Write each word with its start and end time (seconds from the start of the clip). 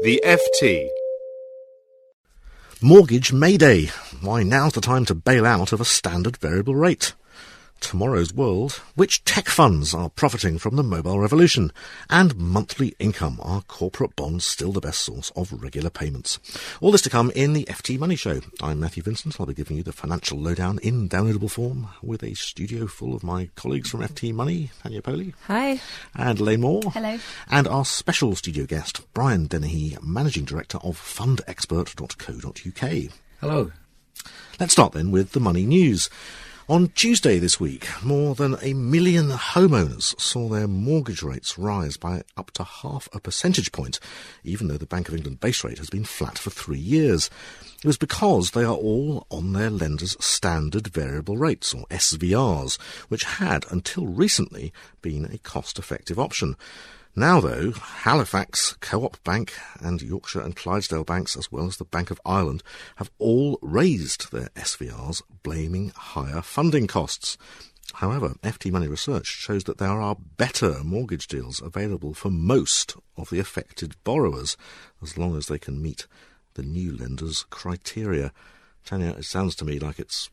The 0.00 0.22
FT. 0.24 0.88
Mortgage 2.80 3.32
Mayday. 3.32 3.86
Why 4.20 4.44
now's 4.44 4.74
the 4.74 4.80
time 4.80 5.04
to 5.06 5.14
bail 5.16 5.44
out 5.44 5.72
of 5.72 5.80
a 5.80 5.84
standard 5.84 6.36
variable 6.36 6.76
rate. 6.76 7.14
Tomorrow's 7.80 8.34
World, 8.34 8.72
which 8.94 9.24
tech 9.24 9.48
funds 9.48 9.94
are 9.94 10.10
profiting 10.10 10.58
from 10.58 10.76
the 10.76 10.82
mobile 10.82 11.18
revolution, 11.18 11.72
and 12.10 12.36
monthly 12.36 12.94
income. 12.98 13.38
Are 13.42 13.62
corporate 13.62 14.16
bonds 14.16 14.44
still 14.44 14.72
the 14.72 14.80
best 14.80 15.00
source 15.00 15.30
of 15.36 15.52
regular 15.52 15.90
payments? 15.90 16.38
All 16.80 16.92
this 16.92 17.02
to 17.02 17.10
come 17.10 17.30
in 17.34 17.52
the 17.52 17.64
FT 17.64 17.98
Money 17.98 18.16
Show. 18.16 18.40
I'm 18.62 18.80
Matthew 18.80 19.02
Vincent. 19.02 19.40
I'll 19.40 19.46
be 19.46 19.54
giving 19.54 19.76
you 19.76 19.82
the 19.82 19.92
financial 19.92 20.38
lowdown 20.38 20.78
in 20.82 21.08
downloadable 21.08 21.50
form 21.50 21.88
with 22.02 22.22
a 22.22 22.34
studio 22.34 22.86
full 22.86 23.14
of 23.14 23.22
my 23.22 23.50
colleagues 23.54 23.90
from 23.90 24.00
FT 24.00 24.34
Money, 24.34 24.70
Tanya 24.82 25.02
Powley. 25.02 25.34
Hi. 25.46 25.80
And 26.14 26.40
Elaine 26.40 26.60
Moore. 26.60 26.82
Hello. 26.92 27.18
And 27.50 27.66
our 27.66 27.84
special 27.84 28.34
studio 28.36 28.66
guest, 28.66 29.00
Brian 29.14 29.46
Dennehy, 29.46 29.96
Managing 30.02 30.44
Director 30.44 30.78
of 30.78 30.98
fundexpert.co.uk. 30.98 33.12
Hello. 33.40 33.72
Let's 34.58 34.72
start 34.72 34.92
then 34.92 35.10
with 35.10 35.32
the 35.32 35.40
money 35.40 35.64
news. 35.64 36.10
On 36.70 36.88
Tuesday 36.88 37.38
this 37.38 37.58
week, 37.58 37.88
more 38.04 38.34
than 38.34 38.58
a 38.60 38.74
million 38.74 39.30
homeowners 39.30 40.20
saw 40.20 40.50
their 40.50 40.68
mortgage 40.68 41.22
rates 41.22 41.56
rise 41.56 41.96
by 41.96 42.24
up 42.36 42.50
to 42.50 42.62
half 42.62 43.08
a 43.14 43.20
percentage 43.20 43.72
point, 43.72 43.98
even 44.44 44.68
though 44.68 44.76
the 44.76 44.84
Bank 44.84 45.08
of 45.08 45.14
England 45.14 45.40
base 45.40 45.64
rate 45.64 45.78
has 45.78 45.88
been 45.88 46.04
flat 46.04 46.36
for 46.36 46.50
three 46.50 46.78
years. 46.78 47.30
It 47.82 47.86
was 47.86 47.96
because 47.96 48.50
they 48.50 48.64
are 48.64 48.74
all 48.74 49.26
on 49.30 49.54
their 49.54 49.70
lender's 49.70 50.14
standard 50.22 50.88
variable 50.88 51.38
rates, 51.38 51.72
or 51.72 51.86
SVRs, 51.86 52.78
which 53.08 53.24
had, 53.24 53.64
until 53.70 54.06
recently, 54.06 54.70
been 55.00 55.24
a 55.24 55.38
cost-effective 55.38 56.18
option. 56.18 56.54
Now, 57.16 57.40
though, 57.40 57.72
Halifax, 57.72 58.76
Co-op 58.80 59.22
Bank 59.24 59.52
and 59.80 60.00
Yorkshire 60.00 60.40
and 60.40 60.54
Clydesdale 60.54 61.04
banks, 61.04 61.36
as 61.36 61.50
well 61.50 61.66
as 61.66 61.76
the 61.76 61.84
Bank 61.84 62.10
of 62.10 62.20
Ireland, 62.24 62.62
have 62.96 63.10
all 63.18 63.58
raised 63.60 64.30
their 64.30 64.50
SVRs, 64.54 65.22
blaming 65.42 65.90
higher 65.96 66.42
funding 66.42 66.86
costs. 66.86 67.36
However, 67.94 68.34
FT 68.42 68.70
Money 68.70 68.86
research 68.86 69.26
shows 69.26 69.64
that 69.64 69.78
there 69.78 70.00
are 70.00 70.16
better 70.36 70.84
mortgage 70.84 71.26
deals 71.26 71.60
available 71.60 72.14
for 72.14 72.30
most 72.30 72.96
of 73.16 73.30
the 73.30 73.40
affected 73.40 73.96
borrowers, 74.04 74.56
as 75.02 75.18
long 75.18 75.36
as 75.36 75.46
they 75.46 75.58
can 75.58 75.82
meet 75.82 76.06
the 76.54 76.62
new 76.62 76.96
lender's 76.96 77.44
criteria. 77.50 78.32
Tanya, 78.84 79.16
it 79.18 79.24
sounds 79.24 79.56
to 79.56 79.64
me 79.64 79.78
like 79.78 79.98
it's 79.98 80.30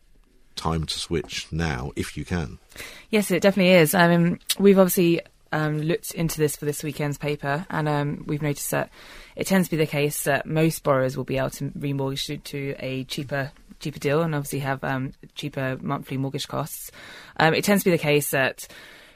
time 0.56 0.86
to 0.86 1.00
switch 1.00 1.48
now, 1.52 1.92
if 1.96 2.16
you 2.16 2.26
can. 2.26 2.60
Yes, 3.10 3.32
it 3.32 3.42
definitely 3.42 3.74
is. 3.74 3.94
I 3.94 4.08
mean, 4.08 4.40
we've 4.60 4.80
obviously 4.80 5.22
um, 5.52 5.82
looked 5.82 6.12
into 6.12 6.40
this 6.40 6.56
for 6.56 6.66
this 6.66 6.84
weekend's 6.84 7.18
paper, 7.18 7.66
and 7.70 7.88
um, 7.88 8.24
we've 8.28 8.42
noticed 8.42 8.72
that 8.72 8.90
it 9.36 9.48
tends 9.48 9.68
to 9.68 9.72
be 9.72 9.78
the 9.78 9.90
case 9.90 10.24
that 10.24 10.46
most 10.46 10.84
borrowers 10.84 11.16
will 11.16 11.24
be 11.24 11.38
able 11.38 11.50
to 11.52 11.70
remortgage 11.72 12.26
to, 12.26 12.38
to 12.38 12.76
a 12.80 13.04
cheaper 13.06 13.52
cheaper 13.80 14.00
deal, 14.00 14.22
and 14.22 14.34
obviously 14.34 14.60
have 14.60 14.84
um, 14.84 15.14
cheaper 15.36 15.78
monthly 15.82 16.18
mortgage 16.18 16.48
costs. 16.48 16.92
Um, 17.38 17.54
it 17.54 17.64
tends 17.64 17.84
to 17.84 17.92
be 17.92 17.96
the 17.96 18.02
case 18.02 18.32
that 18.32 18.68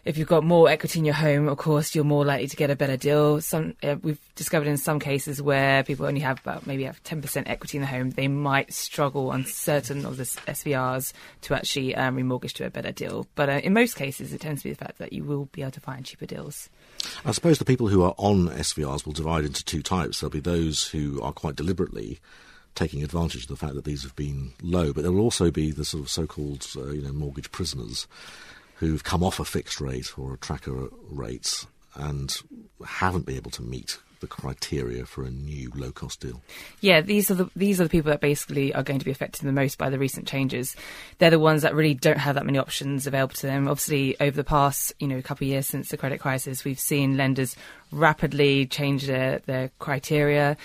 if 0.06 0.18
you've 0.18 0.28
got 0.28 0.44
more 0.44 0.70
equity 0.70 1.00
in 1.00 1.06
your 1.06 1.16
home, 1.16 1.48
of 1.48 1.58
course, 1.58 1.94
you're 1.94 2.04
more 2.04 2.26
likely 2.26 2.48
to 2.48 2.56
get 2.56 2.70
a 2.70 2.76
better 2.76 2.98
deal. 2.98 3.42
Some 3.42 3.76
uh, 3.84 3.98
we've 4.02 4.20
discovered 4.36 4.68
in 4.68 4.78
some 4.78 5.00
cases 5.00 5.42
where 5.42 5.84
people 5.84 6.06
only 6.06 6.22
have 6.22 6.40
about 6.40 6.66
maybe 6.66 6.84
have 6.84 7.04
10% 7.04 7.44
equity 7.48 7.78
in 7.78 7.82
the 7.82 7.88
home, 7.88 8.12
they 8.12 8.28
might 8.28 8.74
struggle 8.74 9.32
on 9.32 9.46
certain 9.46 10.06
of 10.06 10.18
the 10.18 10.24
SVRs 10.24 11.14
to 11.42 11.54
actually 11.54 11.96
um, 11.96 12.18
remortgage 12.18 12.54
to 12.54 12.66
a 12.66 12.70
better 12.70 12.92
deal. 12.92 13.28
But 13.36 13.50
uh, 13.50 13.62
in 13.64 13.74
most 13.74 13.96
cases, 13.96 14.34
it 14.34 14.42
tends 14.42 14.62
to 14.62 14.70
be 14.70 14.74
the 14.74 14.84
fact 14.84 14.98
that 15.00 15.14
you 15.14 15.24
will 15.24 15.46
be 15.46 15.62
able 15.62 15.72
to 15.72 15.82
find 15.82 16.06
cheaper 16.06 16.26
deals. 16.26 16.70
I 17.26 17.32
suppose 17.32 17.60
the 17.60 17.66
people 17.66 17.88
who 17.88 18.04
are 18.04 18.16
on 18.18 18.50
SVRs 18.50 19.06
will 19.06 19.14
divide 19.14 19.46
into 19.46 19.64
two 19.64 19.82
types. 19.82 20.20
There'll 20.20 20.32
be 20.32 20.40
those 20.40 20.88
who 20.88 21.22
are 21.22 21.32
quite 21.32 21.56
deliberately 21.56 22.20
taking 22.76 23.04
advantage 23.04 23.44
of 23.44 23.50
the 23.50 23.56
fact 23.56 23.76
that 23.76 23.84
these 23.84 24.04
have 24.04 24.16
been 24.16 24.54
low, 24.62 24.94
but 24.94 25.02
there 25.02 25.12
will 25.12 25.22
also 25.22 25.52
be 25.52 25.72
the 25.72 25.84
sort 25.84 26.04
of 26.04 26.10
so-called, 26.10 26.66
uh, 26.78 26.92
you 26.92 27.02
know, 27.02 27.12
mortgage 27.12 27.52
prisoners 27.52 28.08
who've 28.80 29.04
come 29.04 29.24
off 29.24 29.40
a 29.40 29.46
fixed 29.46 29.80
rate 29.80 30.18
or 30.18 30.34
a 30.34 30.38
tracker 30.38 30.88
rate 31.10 31.66
and 31.96 32.36
haven't 32.86 33.26
been 33.26 33.36
able 33.36 33.52
to 33.52 33.62
meet 33.62 34.00
the 34.22 34.28
criteria 34.28 35.06
for 35.06 35.24
a 35.24 35.30
new 35.30 35.72
low 35.76 35.92
cost 35.92 36.22
deal? 36.22 36.42
Yeah, 36.82 37.02
these 37.02 37.30
are 37.30 37.36
the 37.36 37.50
these 37.56 37.80
are 37.80 37.84
the 37.84 37.90
people 37.90 38.12
that 38.12 38.22
basically 38.22 38.74
are 38.74 38.84
going 38.84 39.00
to 39.00 39.06
be 39.06 39.12
affected 39.12 39.46
the 39.46 39.52
most 39.52 39.78
by 39.78 39.90
the 39.90 40.00
recent 40.00 40.28
changes. 40.28 40.76
They're 41.18 41.30
the 41.30 41.40
ones 41.40 41.62
that 41.62 41.76
really 41.76 41.94
don't 41.94 42.18
have 42.18 42.36
that 42.36 42.46
many 42.46 42.58
options 42.58 43.08
available 43.08 43.36
to 43.36 43.48
them. 43.48 43.68
Obviously, 43.68 44.20
over 44.20 44.36
the 44.36 44.44
past 44.44 44.94
you 45.00 45.08
know 45.08 45.22
couple 45.22 45.46
of 45.46 45.50
years 45.50 45.68
since 45.68 45.90
the 45.90 45.98
credit 45.98 46.20
crisis, 46.20 46.64
we've 46.64 46.80
seen 46.80 47.18
lenders 47.18 47.56
rapidly 47.92 48.66
change 48.66 49.08
their 49.08 49.40
their 49.40 49.72
criteria. 49.80 50.58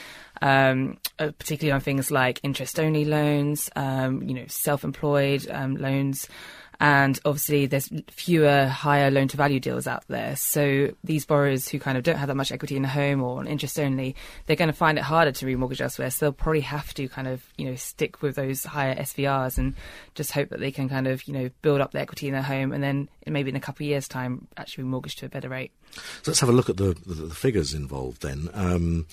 Um, 0.43 0.99
uh, 1.21 1.31
particularly 1.39 1.73
on 1.73 1.81
things 1.81 2.11
like 2.11 2.41
interest-only 2.43 3.05
loans, 3.05 3.71
um, 3.77 4.21
you 4.25 4.35
know, 4.35 4.45
self-employed 4.49 5.49
um, 5.49 5.77
loans, 5.77 6.29
and 6.81 7.19
obviously 7.25 7.67
there's 7.67 7.91
fewer 8.11 8.67
higher 8.67 9.11
loan 9.11 9.29
to 9.29 9.37
value 9.37 9.61
deals 9.61 9.87
out 9.87 10.05
there. 10.09 10.37
So 10.37 10.95
these 11.05 11.25
borrowers 11.25 11.69
who 11.69 11.79
kind 11.79 11.97
of 11.97 12.05
don't 12.05 12.17
have 12.17 12.29
that 12.29 12.35
much 12.35 12.53
equity 12.53 12.77
in 12.77 12.85
a 12.85 12.89
home 12.89 13.23
or 13.23 13.45
interest 13.45 13.79
only, 13.79 14.17
they're 14.47 14.57
going 14.57 14.69
to 14.69 14.73
find 14.73 14.99
it 14.99 15.03
harder 15.03 15.33
to 15.33 15.47
remortgage 15.47 15.81
elsewhere. 15.81 16.11
So 16.11 16.27
they'll 16.27 16.33
probably 16.33 16.61
have 16.63 16.93
to 16.95 17.09
kind 17.09 17.29
of 17.29 17.45
you 17.57 17.67
know 17.67 17.77
stick 17.77 18.23
with 18.23 18.37
those 18.37 18.65
higher 18.65 18.95
SVRs 18.95 19.59
and 19.59 19.75
just 20.15 20.33
hope 20.33 20.49
that 20.51 20.61
they 20.61 20.71
can 20.71 20.89
kind 20.89 21.07
of 21.07 21.27
you 21.29 21.35
know 21.35 21.51
build 21.63 21.81
up 21.81 21.93
the 21.93 22.01
equity 22.01 22.27
in 22.27 22.33
their 22.33 22.43
home 22.43 22.73
and 22.73 22.83
then 22.83 23.09
maybe 23.27 23.51
in 23.51 23.57
a 23.57 23.61
couple 23.61 23.85
of 23.85 23.89
years' 23.89 24.09
time 24.09 24.47
actually 24.57 24.85
remortgage 24.85 25.17
to 25.17 25.27
a 25.27 25.29
better 25.29 25.49
rate. 25.49 25.73
So 26.23 26.31
let's 26.31 26.41
have 26.41 26.49
a 26.49 26.53
look 26.53 26.69
at 26.69 26.77
the 26.77 26.97
the, 27.07 27.15
the 27.15 27.35
figures 27.35 27.75
involved 27.75 28.23
then. 28.23 28.49
Um, 28.53 29.07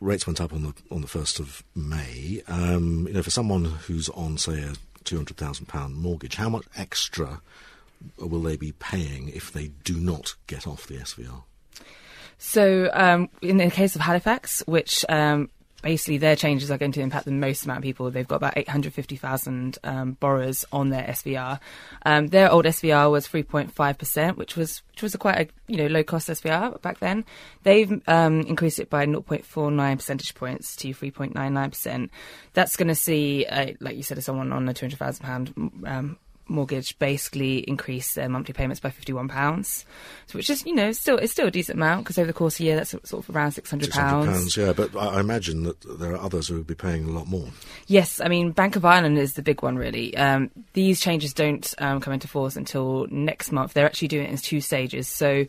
rates 0.00 0.26
went 0.26 0.40
up 0.40 0.52
on 0.52 0.62
the 0.62 0.74
on 0.90 1.00
the 1.00 1.08
first 1.08 1.40
of 1.40 1.62
May. 1.74 2.42
Um, 2.48 3.06
you 3.06 3.14
know, 3.14 3.22
for 3.22 3.30
someone 3.30 3.64
who's 3.64 4.08
on 4.10 4.38
say 4.38 4.62
a 4.62 4.74
£200,000 5.04 5.92
mortgage, 5.94 6.36
how 6.36 6.48
much 6.48 6.64
extra 6.76 7.40
will 8.18 8.42
they 8.42 8.56
be 8.56 8.72
paying 8.72 9.28
if 9.28 9.52
they 9.52 9.68
do 9.84 9.98
not 9.98 10.34
get 10.46 10.66
off 10.66 10.86
the 10.86 10.96
SVR? 10.96 11.42
So, 12.38 12.88
um, 12.92 13.28
in 13.42 13.56
the 13.56 13.70
case 13.70 13.96
of 13.96 14.02
Halifax, 14.02 14.62
which 14.66 15.04
um, 15.08 15.50
basically 15.82 16.18
their 16.18 16.36
changes 16.36 16.70
are 16.70 16.78
going 16.78 16.92
to 16.92 17.00
impact 17.00 17.24
the 17.24 17.30
most 17.30 17.64
amount 17.64 17.78
of 17.78 17.82
people. 17.82 18.10
They've 18.10 18.26
got 18.26 18.36
about 18.36 18.56
850,000 18.56 19.78
um, 19.84 20.12
borrowers 20.14 20.64
on 20.72 20.90
their 20.90 21.04
SVR. 21.04 21.60
Um, 22.04 22.28
their 22.28 22.50
old 22.50 22.64
SVR 22.64 23.10
was 23.10 23.28
3.5%, 23.28 24.36
which 24.36 24.56
was 24.56 24.82
which 24.90 25.02
was 25.02 25.14
a 25.14 25.18
quite 25.18 25.38
a 25.38 25.48
you 25.68 25.76
know 25.76 25.86
low 25.86 26.02
cost 26.02 26.28
SVR 26.28 26.80
back 26.82 26.98
then. 26.98 27.24
They've 27.62 28.02
um, 28.08 28.40
increased 28.42 28.80
it 28.80 28.90
by 28.90 29.06
0.49 29.06 29.96
percentage 29.96 30.34
points 30.34 30.74
to 30.76 30.88
3.99%. 30.88 32.10
That's 32.54 32.76
going 32.76 32.88
to 32.88 32.94
see, 32.94 33.46
uh, 33.46 33.72
like 33.80 33.96
you 33.96 34.02
said, 34.02 34.22
someone 34.24 34.52
on 34.52 34.68
a 34.68 34.74
200,000 34.74 35.24
pound 35.24 35.54
um, 35.86 36.18
mortgage 36.48 36.98
basically 36.98 37.58
increase 37.58 38.14
their 38.14 38.28
monthly 38.28 38.54
payments 38.54 38.80
by 38.80 38.90
fifty 38.90 39.12
one 39.12 39.28
pounds, 39.28 39.84
so 40.26 40.38
which 40.38 40.50
is 40.50 40.64
you 40.66 40.74
know 40.74 40.92
still 40.92 41.16
it's 41.16 41.32
still 41.32 41.46
a 41.46 41.50
decent 41.50 41.78
amount 41.78 42.04
because 42.04 42.18
over 42.18 42.26
the 42.26 42.32
course 42.32 42.56
of 42.56 42.60
a 42.60 42.64
year 42.64 42.76
that's 42.76 42.90
sort 42.90 43.28
of 43.28 43.34
around 43.34 43.52
six 43.52 43.70
hundred 43.70 43.90
pounds. 43.90 44.56
Yeah, 44.56 44.72
but 44.72 44.96
I 44.96 45.20
imagine 45.20 45.64
that 45.64 45.80
there 45.98 46.12
are 46.12 46.18
others 46.20 46.48
who 46.48 46.56
will 46.56 46.64
be 46.64 46.74
paying 46.74 47.04
a 47.04 47.12
lot 47.12 47.26
more. 47.26 47.48
Yes, 47.86 48.20
I 48.20 48.28
mean 48.28 48.52
Bank 48.52 48.76
of 48.76 48.84
Ireland 48.84 49.18
is 49.18 49.34
the 49.34 49.42
big 49.42 49.62
one 49.62 49.76
really. 49.76 50.16
Um, 50.16 50.50
these 50.72 51.00
changes 51.00 51.32
don't 51.32 51.74
um, 51.78 52.00
come 52.00 52.12
into 52.12 52.28
force 52.28 52.56
until 52.56 53.06
next 53.10 53.52
month. 53.52 53.74
They're 53.74 53.86
actually 53.86 54.08
doing 54.08 54.26
it 54.26 54.30
in 54.30 54.36
two 54.38 54.60
stages. 54.60 55.08
So 55.08 55.46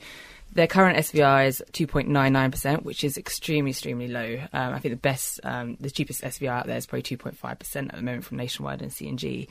their 0.51 0.67
current 0.67 0.97
SVR 0.97 1.47
is 1.47 1.63
2.99%, 1.73 2.83
which 2.83 3.03
is 3.03 3.17
extremely, 3.17 3.71
extremely 3.71 4.07
low. 4.07 4.39
Um, 4.51 4.73
I 4.73 4.79
think 4.79 4.93
the 4.93 4.99
best, 4.99 5.39
um, 5.43 5.77
the 5.79 5.91
cheapest 5.91 6.21
SVR 6.21 6.49
out 6.49 6.67
there 6.67 6.77
is 6.77 6.87
probably 6.87 7.03
2.5% 7.03 7.75
at 7.89 7.95
the 7.95 8.01
moment 8.01 8.25
from 8.25 8.37
Nationwide 8.37 8.81
and 8.81 8.91
C&G. 8.91 9.47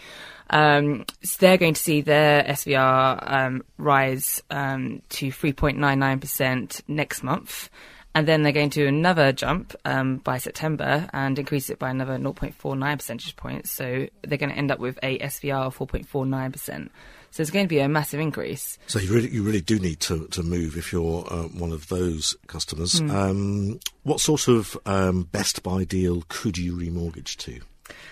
Um, 0.51 1.05
so 1.23 1.37
they're 1.39 1.57
going 1.57 1.75
to 1.75 1.83
see 1.83 2.01
their 2.01 2.43
SVR 2.43 3.33
um, 3.33 3.65
rise 3.77 4.43
um, 4.51 5.03
to 5.11 5.29
3.99% 5.29 6.83
next 6.89 7.23
month. 7.23 7.71
And 8.15 8.27
then 8.27 8.43
they're 8.43 8.53
going 8.53 8.71
to 8.71 8.81
do 8.81 8.89
another 8.89 9.33
jump 9.33 9.77
um, 9.85 10.17
by 10.17 10.39
September 10.39 11.09
and 11.13 11.39
increase 11.39 11.71
it 11.71 11.79
by 11.79 11.91
another 11.91 12.19
0.49 12.19 12.97
percentage 12.97 13.37
points. 13.37 13.71
So 13.71 14.09
they're 14.23 14.39
going 14.39 14.51
to 14.51 14.59
end 14.59 14.73
up 14.73 14.81
with 14.81 14.99
a 15.03 15.19
SVR 15.21 15.67
of 15.67 15.79
4.49%. 15.79 16.89
So 17.31 17.43
it's 17.43 17.51
going 17.51 17.65
to 17.65 17.69
be 17.69 17.79
a 17.79 17.89
massive 17.89 18.21
increase. 18.21 18.79
So 18.87 18.99
you 18.99 19.13
really, 19.13 19.31
you 19.31 19.43
really 19.43 19.61
do 19.61 19.79
need 19.79 20.01
to, 20.01 20.27
to 20.29 20.43
move 20.43 20.77
if 20.77 20.93
you're 20.93 21.25
uh, 21.31 21.45
one 21.45 21.73
of 21.73 21.89
those 21.89 22.37
customers. 22.47 23.01
Mm. 23.01 23.11
Um, 23.11 23.81
what 24.03 24.21
sort 24.21 24.49
of 24.49 24.77
um, 24.87 25.25
best 25.25 25.63
buy 25.63 25.85
deal 25.85 26.25
could 26.29 26.59
you 26.59 26.77
remortgage 26.77 27.37
to? 27.39 27.61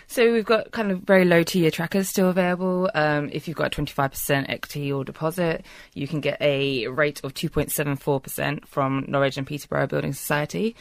So 0.06 0.32
we've 0.32 0.44
got 0.44 0.70
kind 0.70 0.92
of 0.92 1.00
very 1.00 1.24
low 1.24 1.42
tier 1.42 1.70
trackers 1.70 2.08
still 2.08 2.28
available. 2.28 2.90
Um, 2.94 3.28
if 3.32 3.48
you've 3.48 3.56
got 3.56 3.72
25% 3.72 4.46
equity 4.48 4.92
or 4.92 5.04
deposit, 5.04 5.64
you 5.94 6.06
can 6.06 6.20
get 6.20 6.40
a 6.40 6.86
rate 6.88 7.20
of 7.24 7.34
2.74% 7.34 8.66
from 8.66 9.04
Norwich 9.08 9.36
and 9.36 9.46
Peterborough 9.46 9.86
Building 9.86 10.12
Society. 10.12 10.76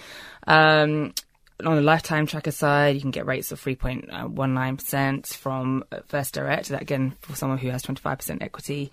Um, 0.48 1.14
on 1.64 1.76
the 1.76 1.82
lifetime 1.82 2.26
tracker 2.26 2.52
side, 2.52 2.96
you 2.96 3.02
can 3.02 3.12
get 3.12 3.26
rates 3.26 3.52
of 3.52 3.62
3.19% 3.64 5.28
from 5.36 5.84
First 6.08 6.34
Direct. 6.34 6.70
That 6.70 6.82
again, 6.82 7.16
for 7.22 7.36
someone 7.36 7.60
who 7.60 7.70
has 7.70 7.84
25% 7.84 8.42
equity. 8.42 8.92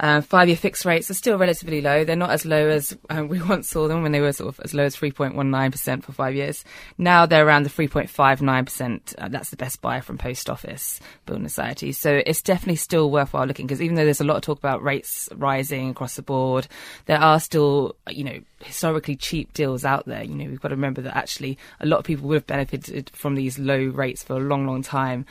Uh, 0.00 0.22
five-year 0.22 0.56
fixed 0.56 0.86
rates 0.86 1.10
are 1.10 1.14
still 1.14 1.36
relatively 1.36 1.82
low. 1.82 2.04
They're 2.04 2.16
not 2.16 2.30
as 2.30 2.46
low 2.46 2.68
as 2.68 2.96
um, 3.10 3.28
we 3.28 3.40
once 3.42 3.68
saw 3.68 3.86
them 3.86 4.02
when 4.02 4.12
they 4.12 4.20
were 4.20 4.32
sort 4.32 4.48
of 4.48 4.60
as 4.64 4.72
low 4.72 4.84
as 4.84 4.96
3.19% 4.96 6.02
for 6.02 6.12
five 6.12 6.34
years. 6.34 6.64
Now 6.96 7.26
they're 7.26 7.46
around 7.46 7.64
the 7.64 7.70
3.59%. 7.70 9.14
Uh, 9.18 9.28
that's 9.28 9.50
the 9.50 9.56
best 9.56 9.82
buy 9.82 10.00
from 10.00 10.16
Post 10.16 10.48
Office 10.48 11.00
Building 11.26 11.48
Society. 11.48 11.92
So 11.92 12.22
it's 12.24 12.40
definitely 12.40 12.76
still 12.76 13.10
worthwhile 13.10 13.46
looking 13.46 13.66
because 13.66 13.82
even 13.82 13.96
though 13.96 14.04
there's 14.04 14.22
a 14.22 14.24
lot 14.24 14.36
of 14.36 14.42
talk 14.42 14.58
about 14.58 14.82
rates 14.82 15.28
rising 15.34 15.90
across 15.90 16.16
the 16.16 16.22
board, 16.22 16.66
there 17.04 17.20
are 17.20 17.38
still, 17.38 17.94
you 18.08 18.24
know, 18.24 18.40
historically 18.60 19.16
cheap 19.16 19.52
deals 19.52 19.84
out 19.84 20.06
there. 20.06 20.22
You 20.22 20.34
know, 20.34 20.46
we've 20.46 20.60
got 20.60 20.68
to 20.68 20.76
remember 20.76 21.02
that 21.02 21.16
actually 21.16 21.58
a 21.78 21.86
lot 21.86 21.98
of 21.98 22.06
people 22.06 22.26
would 22.28 22.36
have 22.36 22.46
benefited 22.46 23.10
from 23.14 23.34
these 23.34 23.58
low 23.58 23.84
rates 23.84 24.22
for 24.22 24.34
a 24.34 24.40
long, 24.40 24.66
long 24.66 24.82
time. 24.82 25.26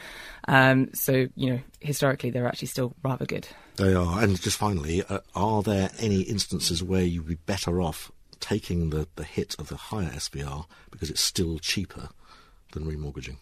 Um, 0.48 0.90
so, 0.94 1.28
you 1.36 1.54
know, 1.54 1.60
historically 1.82 2.30
they're 2.30 2.48
actually 2.48 2.68
still 2.68 2.94
rather 3.04 3.26
good. 3.26 3.48
They 3.78 3.94
are. 3.94 4.22
And 4.22 4.40
just 4.40 4.58
finally, 4.58 5.04
uh, 5.04 5.20
are 5.36 5.64
there 5.64 5.92
any 6.00 6.22
instances 6.22 6.84
where 6.84 7.04
you'd 7.04 7.28
be 7.28 7.36
better 7.36 7.82
off 7.82 8.12
taking 8.40 8.90
the, 8.90 9.08
the 9.16 9.24
hit 9.24 9.56
of 9.60 9.70
the 9.70 9.76
higher 9.76 10.10
SVR 10.10 10.66
because 10.92 11.10
it's 11.10 11.22
still 11.22 11.60
cheaper 11.60 12.10
than 12.72 12.86
remortgaging? 12.86 13.38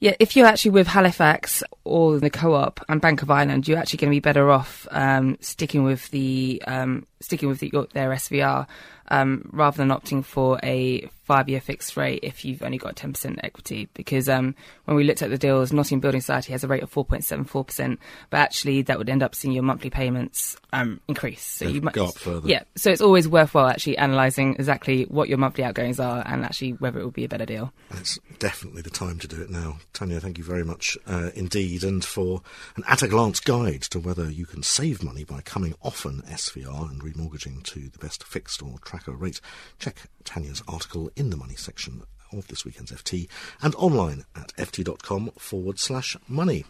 Yeah, 0.00 0.14
if 0.18 0.36
you're 0.36 0.46
actually 0.46 0.72
with 0.72 0.88
Halifax 0.88 1.62
or 1.84 2.18
the 2.18 2.28
Co-op 2.28 2.84
and 2.88 3.00
Bank 3.00 3.22
of 3.22 3.30
Ireland, 3.30 3.66
you're 3.66 3.78
actually 3.78 3.98
going 3.98 4.10
to 4.10 4.16
be 4.16 4.20
better 4.20 4.50
off 4.50 4.86
um, 4.90 5.38
sticking 5.40 5.84
with 5.84 6.10
the 6.10 6.62
um, 6.66 7.06
sticking 7.20 7.48
with 7.48 7.60
the, 7.60 7.70
their 7.92 8.10
SVR 8.10 8.66
um, 9.08 9.48
rather 9.52 9.76
than 9.76 9.88
opting 9.88 10.24
for 10.24 10.58
a 10.62 11.08
five-year 11.24 11.60
fixed 11.60 11.96
rate 11.96 12.20
if 12.22 12.44
you've 12.44 12.62
only 12.62 12.76
got 12.78 12.96
10% 12.96 13.40
equity. 13.42 13.88
Because 13.94 14.28
um, 14.28 14.54
when 14.84 14.96
we 14.96 15.04
looked 15.04 15.22
at 15.22 15.30
the 15.30 15.38
deals, 15.38 15.72
Nottingham 15.72 16.00
Building 16.00 16.20
Society 16.20 16.52
has 16.52 16.64
a 16.64 16.68
rate 16.68 16.82
of 16.82 16.92
4.74%, 16.92 17.98
but 18.30 18.38
actually 18.38 18.82
that 18.82 18.98
would 18.98 19.08
end 19.08 19.22
up 19.22 19.34
seeing 19.34 19.54
your 19.54 19.62
monthly 19.62 19.90
payments 19.90 20.56
um, 20.72 21.00
increase. 21.08 21.42
So 21.42 21.66
you 21.66 21.80
might 21.80 21.94
go 21.94 22.06
up 22.06 22.18
further. 22.18 22.48
Yeah, 22.48 22.64
so 22.76 22.90
it's 22.90 23.00
always 23.00 23.26
worthwhile 23.26 23.68
actually 23.68 23.96
analysing 23.96 24.54
exactly 24.54 25.04
what 25.04 25.28
your 25.28 25.38
monthly 25.38 25.64
outgoings 25.64 25.98
are 25.98 26.22
and 26.26 26.44
actually 26.44 26.72
whether 26.72 27.00
it 27.00 27.04
would 27.04 27.14
be 27.14 27.24
a 27.24 27.28
better 27.28 27.46
deal. 27.46 27.72
It's 27.92 28.18
definitely 28.38 28.82
the 28.82 28.90
time 28.90 29.18
to 29.20 29.28
do 29.28 29.40
it 29.40 29.50
now. 29.50 29.78
Tanya, 29.92 30.20
thank 30.20 30.36
you 30.36 30.44
very 30.44 30.64
much 30.64 30.98
uh, 31.06 31.30
indeed, 31.34 31.84
and 31.84 32.04
for 32.04 32.42
an 32.76 32.84
at-a-glance 32.86 33.40
guide 33.40 33.82
to 33.82 33.98
whether 33.98 34.30
you 34.30 34.44
can 34.46 34.62
save 34.62 35.02
money 35.02 35.24
by 35.24 35.40
coming 35.40 35.74
off 35.82 36.04
an 36.04 36.22
SVR 36.22 36.90
and 36.90 37.02
remortgaging 37.02 37.62
to 37.62 37.88
the 37.88 37.98
best 37.98 38.24
fixed 38.24 38.62
or 38.62 38.78
tracker 38.94 39.12
rate, 39.12 39.40
check 39.80 39.96
Tanya's 40.22 40.62
article 40.68 41.10
in 41.16 41.30
the 41.30 41.36
money 41.36 41.56
section 41.56 42.02
of 42.32 42.46
this 42.46 42.64
weekend's 42.64 42.92
FT 42.92 43.28
and 43.60 43.74
online 43.74 44.24
at 44.36 44.54
ft.com 44.56 45.32
forward 45.36 45.80
slash 45.80 46.16
money. 46.28 46.64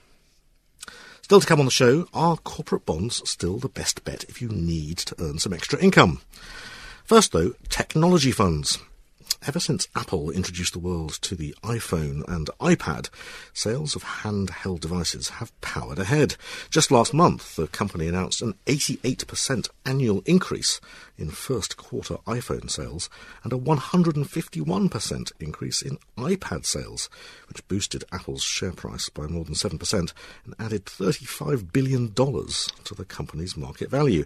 Still 1.21 1.41
to 1.41 1.47
come 1.47 1.59
on 1.59 1.67
the 1.67 1.71
show, 1.71 2.09
are 2.15 2.39
corporate 2.39 2.87
bonds 2.87 3.29
still 3.29 3.59
the 3.59 3.69
best 3.69 4.05
bet 4.05 4.25
if 4.25 4.41
you 4.41 4.49
need 4.49 4.97
to 4.99 5.15
earn 5.23 5.39
some 5.39 5.53
extra 5.53 5.79
income? 5.79 6.23
First, 7.05 7.33
though, 7.33 7.53
technology 7.69 8.33
funds. 8.33 8.79
Ever 9.47 9.61
since 9.61 9.89
Apple 9.95 10.31
introduced 10.31 10.73
the 10.73 10.79
world 10.79 11.19
to 11.21 11.35
the 11.35 11.55
iPhone 11.63 12.27
and 12.27 12.49
iPad, 12.61 13.11
sales 13.53 13.95
of 13.95 14.03
handheld 14.03 14.81
devices 14.81 15.29
have 15.31 15.59
powered 15.61 15.99
ahead. 15.99 16.37
Just 16.71 16.91
last 16.91 17.13
month, 17.13 17.57
the 17.57 17.67
company 17.67 18.09
announced 18.09 18.41
an 18.41 18.55
88% 18.65 19.69
annual 19.85 20.23
increase 20.25 20.81
in 21.19 21.31
first 21.31 21.77
quarter 21.77 22.15
iPhone 22.27 22.71
sales 22.71 23.11
and 23.43 23.53
a 23.53 23.59
151% 23.59 25.33
increase 25.39 25.83
in 25.83 25.99
iPad 26.17 26.65
sales, 26.65 27.11
which 27.49 27.69
boosted 27.69 28.03
Apple's 28.13 28.43
share 28.43 28.73
price 28.73 29.11
by 29.11 29.27
more 29.27 29.45
than 29.45 29.55
7% 29.55 30.13
and 30.45 30.55
added 30.59 30.87
$35 30.87 31.71
billion 31.71 32.15
to 32.15 32.95
the 32.95 33.05
company's 33.05 33.59
market 33.59 33.91
value. 33.91 34.25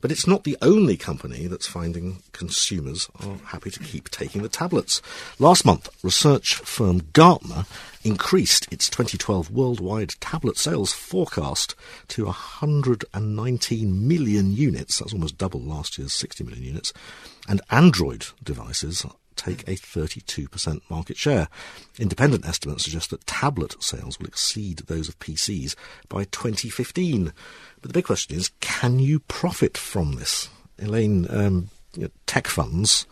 But 0.00 0.10
it's 0.10 0.26
not 0.26 0.44
the 0.44 0.56
only 0.62 0.96
company 0.96 1.46
that's 1.46 1.66
finding 1.66 2.22
consumers 2.32 3.08
are 3.20 3.36
happy 3.46 3.70
to 3.70 3.80
keep 3.80 4.08
taking 4.10 4.42
the 4.42 4.48
tablets. 4.48 5.02
Last 5.38 5.64
month, 5.64 5.90
research 6.02 6.54
firm 6.56 7.02
Gartner 7.12 7.66
increased 8.02 8.66
its 8.72 8.88
2012 8.88 9.50
worldwide 9.50 10.14
tablet 10.20 10.56
sales 10.56 10.92
forecast 10.92 11.74
to 12.08 12.24
119 12.24 14.08
million 14.08 14.52
units. 14.52 14.98
That's 14.98 15.12
almost 15.12 15.38
double 15.38 15.60
last 15.60 15.98
year's 15.98 16.14
60 16.14 16.44
million 16.44 16.64
units. 16.64 16.92
And 17.46 17.60
Android 17.70 18.26
devices 18.42 19.04
take 19.40 19.62
a 19.62 19.72
32% 19.72 20.80
market 20.88 21.16
share. 21.16 21.48
Independent 21.98 22.46
estimates 22.46 22.84
suggest 22.84 23.10
that 23.10 23.26
tablet 23.26 23.82
sales 23.82 24.18
will 24.18 24.26
exceed 24.26 24.78
those 24.78 25.08
of 25.08 25.18
PCs 25.18 25.74
by 26.08 26.24
2015. 26.24 27.32
But 27.80 27.88
the 27.88 27.94
big 27.94 28.04
question 28.04 28.36
is, 28.36 28.50
can 28.60 28.98
you 28.98 29.20
profit 29.20 29.76
from 29.78 30.12
this? 30.12 30.48
Elaine, 30.78 31.26
um, 31.30 31.70
you 31.94 32.02
know, 32.02 32.10
tech 32.26 32.46
funds 32.46 33.06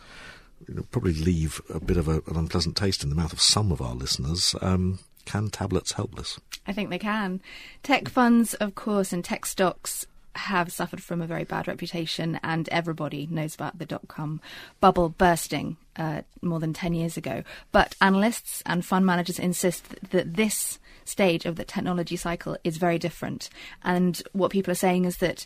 probably 0.91 1.13
leave 1.13 1.61
a 1.69 1.79
bit 1.79 1.97
of 1.97 2.07
a, 2.07 2.21
an 2.27 2.35
unpleasant 2.35 2.75
taste 2.75 3.03
in 3.03 3.09
the 3.09 3.15
mouth 3.15 3.33
of 3.33 3.41
some 3.41 3.71
of 3.71 3.81
our 3.81 3.95
listeners. 3.95 4.55
Um, 4.61 4.99
can 5.25 5.49
tablets 5.49 5.93
help 5.93 6.15
this? 6.15 6.39
I 6.67 6.73
think 6.73 6.89
they 6.89 6.99
can. 6.99 7.41
Tech 7.83 8.09
funds, 8.09 8.53
of 8.55 8.75
course, 8.75 9.13
and 9.13 9.23
tech 9.23 9.45
stocks 9.45 10.05
have 10.35 10.71
suffered 10.71 11.03
from 11.03 11.21
a 11.21 11.27
very 11.27 11.43
bad 11.43 11.67
reputation, 11.67 12.39
and 12.43 12.69
everybody 12.69 13.27
knows 13.29 13.55
about 13.55 13.77
the 13.77 13.85
dot 13.85 14.07
com 14.07 14.41
bubble 14.79 15.09
bursting 15.09 15.77
uh, 15.99 16.21
more 16.41 16.59
than 16.59 16.73
10 16.73 16.93
years 16.93 17.17
ago. 17.17 17.43
But 17.71 17.95
analysts 18.01 18.63
and 18.65 18.83
fund 18.83 19.05
managers 19.05 19.37
insist 19.37 19.85
that 20.11 20.35
this 20.35 20.79
stage 21.05 21.45
of 21.45 21.57
the 21.57 21.65
technology 21.65 22.15
cycle 22.15 22.57
is 22.63 22.77
very 22.77 22.97
different. 22.97 23.49
And 23.83 24.21
what 24.31 24.51
people 24.51 24.71
are 24.71 24.75
saying 24.75 25.05
is 25.05 25.17
that 25.17 25.45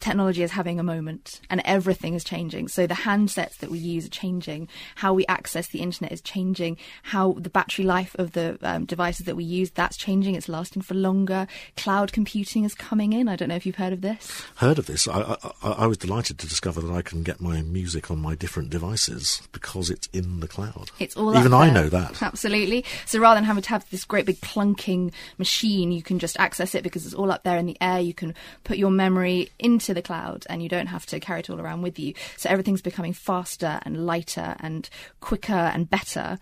technology 0.00 0.42
is 0.42 0.50
having 0.50 0.78
a 0.78 0.82
moment 0.82 1.40
and 1.48 1.62
everything 1.64 2.14
is 2.14 2.24
changing. 2.24 2.68
So 2.68 2.86
the 2.86 2.94
handsets 2.94 3.58
that 3.58 3.70
we 3.70 3.78
use 3.78 4.06
are 4.06 4.10
changing. 4.10 4.68
How 4.96 5.14
we 5.14 5.26
access 5.26 5.68
the 5.68 5.80
internet 5.80 6.12
is 6.12 6.20
changing. 6.20 6.76
How 7.02 7.32
the 7.32 7.50
battery 7.50 7.84
life 7.84 8.14
of 8.18 8.32
the 8.32 8.58
um, 8.62 8.84
devices 8.84 9.26
that 9.26 9.36
we 9.36 9.44
use, 9.44 9.70
that's 9.70 9.96
changing. 9.96 10.34
It's 10.34 10.48
lasting 10.48 10.82
for 10.82 10.94
longer. 10.94 11.46
Cloud 11.76 12.12
computing 12.12 12.64
is 12.64 12.74
coming 12.74 13.12
in. 13.12 13.28
I 13.28 13.36
don't 13.36 13.48
know 13.48 13.54
if 13.54 13.64
you've 13.66 13.76
heard 13.76 13.92
of 13.92 14.02
this. 14.02 14.44
Heard 14.56 14.78
of 14.78 14.86
this. 14.86 15.08
I, 15.08 15.36
I, 15.62 15.70
I 15.70 15.86
was 15.86 15.96
delighted 15.96 16.38
to 16.38 16.48
discover 16.48 16.80
that 16.80 16.92
I 16.92 17.02
can 17.02 17.22
get 17.22 17.40
my 17.40 17.62
music 17.62 18.10
on 18.10 18.18
my 18.18 18.34
different 18.34 18.70
devices 18.70 19.42
because 19.52 19.90
it's 19.90 20.08
in 20.12 20.40
the 20.40 20.48
cloud. 20.48 20.90
It's 20.98 21.16
all 21.16 21.36
Even 21.36 21.54
I 21.54 21.70
know 21.70 21.88
that. 21.88 22.22
Absolutely. 22.22 22.84
So 23.06 23.18
rather 23.20 23.36
than 23.36 23.44
having 23.44 23.62
to 23.62 23.68
have 23.70 23.88
this 23.90 24.04
great 24.04 24.26
big 24.26 24.40
clunking 24.40 25.12
machine, 25.38 25.92
you 25.92 26.02
can 26.02 26.18
just 26.18 26.38
access 26.38 26.74
it 26.74 26.82
because 26.82 27.06
it's 27.06 27.14
all 27.14 27.32
up 27.32 27.44
there 27.44 27.56
in 27.56 27.66
the 27.66 27.76
air. 27.80 28.00
You 28.00 28.12
can 28.14 28.34
put 28.64 28.76
your 28.76 28.90
memory 28.90 29.50
into 29.58 29.93
the 29.94 30.02
cloud 30.02 30.46
and 30.48 30.62
you 30.62 30.68
don't 30.68 30.88
have 30.88 31.06
to 31.06 31.20
carry 31.20 31.40
it 31.40 31.50
all 31.50 31.60
around 31.60 31.82
with 31.82 31.98
you. 31.98 32.14
So 32.36 32.50
everything's 32.50 32.82
becoming 32.82 33.12
faster 33.12 33.80
and 33.82 34.06
lighter 34.06 34.56
and 34.60 34.88
quicker 35.20 35.52
and 35.52 35.88
better. 35.88 36.38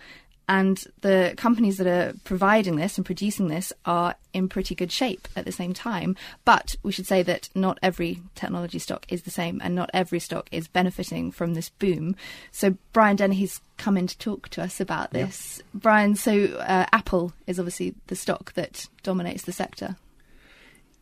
And 0.49 0.85
the 1.00 1.35
companies 1.37 1.78
that 1.78 1.87
are 1.87 2.14
providing 2.25 2.76
this 2.76 2.99
and 2.99 3.06
producing 3.06 3.49
this 3.49 3.73
are 3.87 4.16
in 4.35 4.49
pretty 4.49 4.75
good 4.75 4.90
shape 4.90 5.28
at 5.37 5.44
the 5.44 5.52
same 5.52 5.73
time. 5.73 6.16
But 6.44 6.75
we 6.82 6.92
should 6.92 7.06
say 7.06 7.23
that 7.23 7.49
not 7.54 7.78
every 7.82 8.21
technology 8.35 8.78
stock 8.78 9.06
is 9.09 9.23
the 9.23 9.30
same 9.30 9.61
and 9.62 9.75
not 9.75 9.88
every 9.94 10.18
stock 10.18 10.49
is 10.50 10.68
benefiting 10.68 11.30
from 11.30 11.54
this 11.54 11.71
boom. 11.71 12.16
So 12.50 12.76
Brian 12.92 13.16
Dennehy's 13.16 13.61
come 13.76 13.97
in 13.97 14.09
to 14.09 14.18
talk 14.18 14.49
to 14.50 14.62
us 14.62 14.80
about 14.80 15.12
this. 15.12 15.59
Yep. 15.59 15.82
Brian, 15.82 16.16
so 16.16 16.44
uh, 16.59 16.87
Apple 16.92 17.32
is 17.47 17.59
obviously 17.59 17.94
the 18.09 18.16
stock 18.16 18.52
that 18.54 18.88
dominates 19.02 19.44
the 19.44 19.52
sector. 19.52 19.97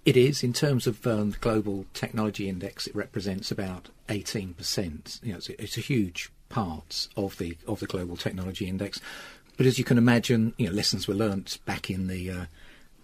It 0.04 0.16
is 0.16 0.42
in 0.42 0.52
terms 0.52 0.86
of 0.86 1.06
um, 1.06 1.32
the 1.32 1.38
global 1.38 1.84
technology 1.92 2.48
index. 2.48 2.86
It 2.86 2.94
represents 2.94 3.50
about 3.50 3.88
eighteen 4.08 4.54
percent. 4.54 5.20
You 5.22 5.32
know, 5.32 5.38
it's 5.38 5.48
a, 5.48 5.62
it's 5.62 5.76
a, 5.76 5.82
huge 5.82 6.30
part 6.48 7.08
of 7.16 7.36
the 7.36 7.56
of 7.66 7.80
the 7.80 7.86
global 7.86 8.16
technology 8.16 8.66
index. 8.66 9.00
But 9.56 9.66
as 9.66 9.78
you 9.78 9.84
can 9.84 9.98
imagine, 9.98 10.54
you 10.56 10.66
know, 10.66 10.72
lessons 10.72 11.06
were 11.06 11.14
learnt 11.14 11.58
back 11.66 11.90
in 11.90 12.06
the 12.06 12.30
uh, 12.30 12.44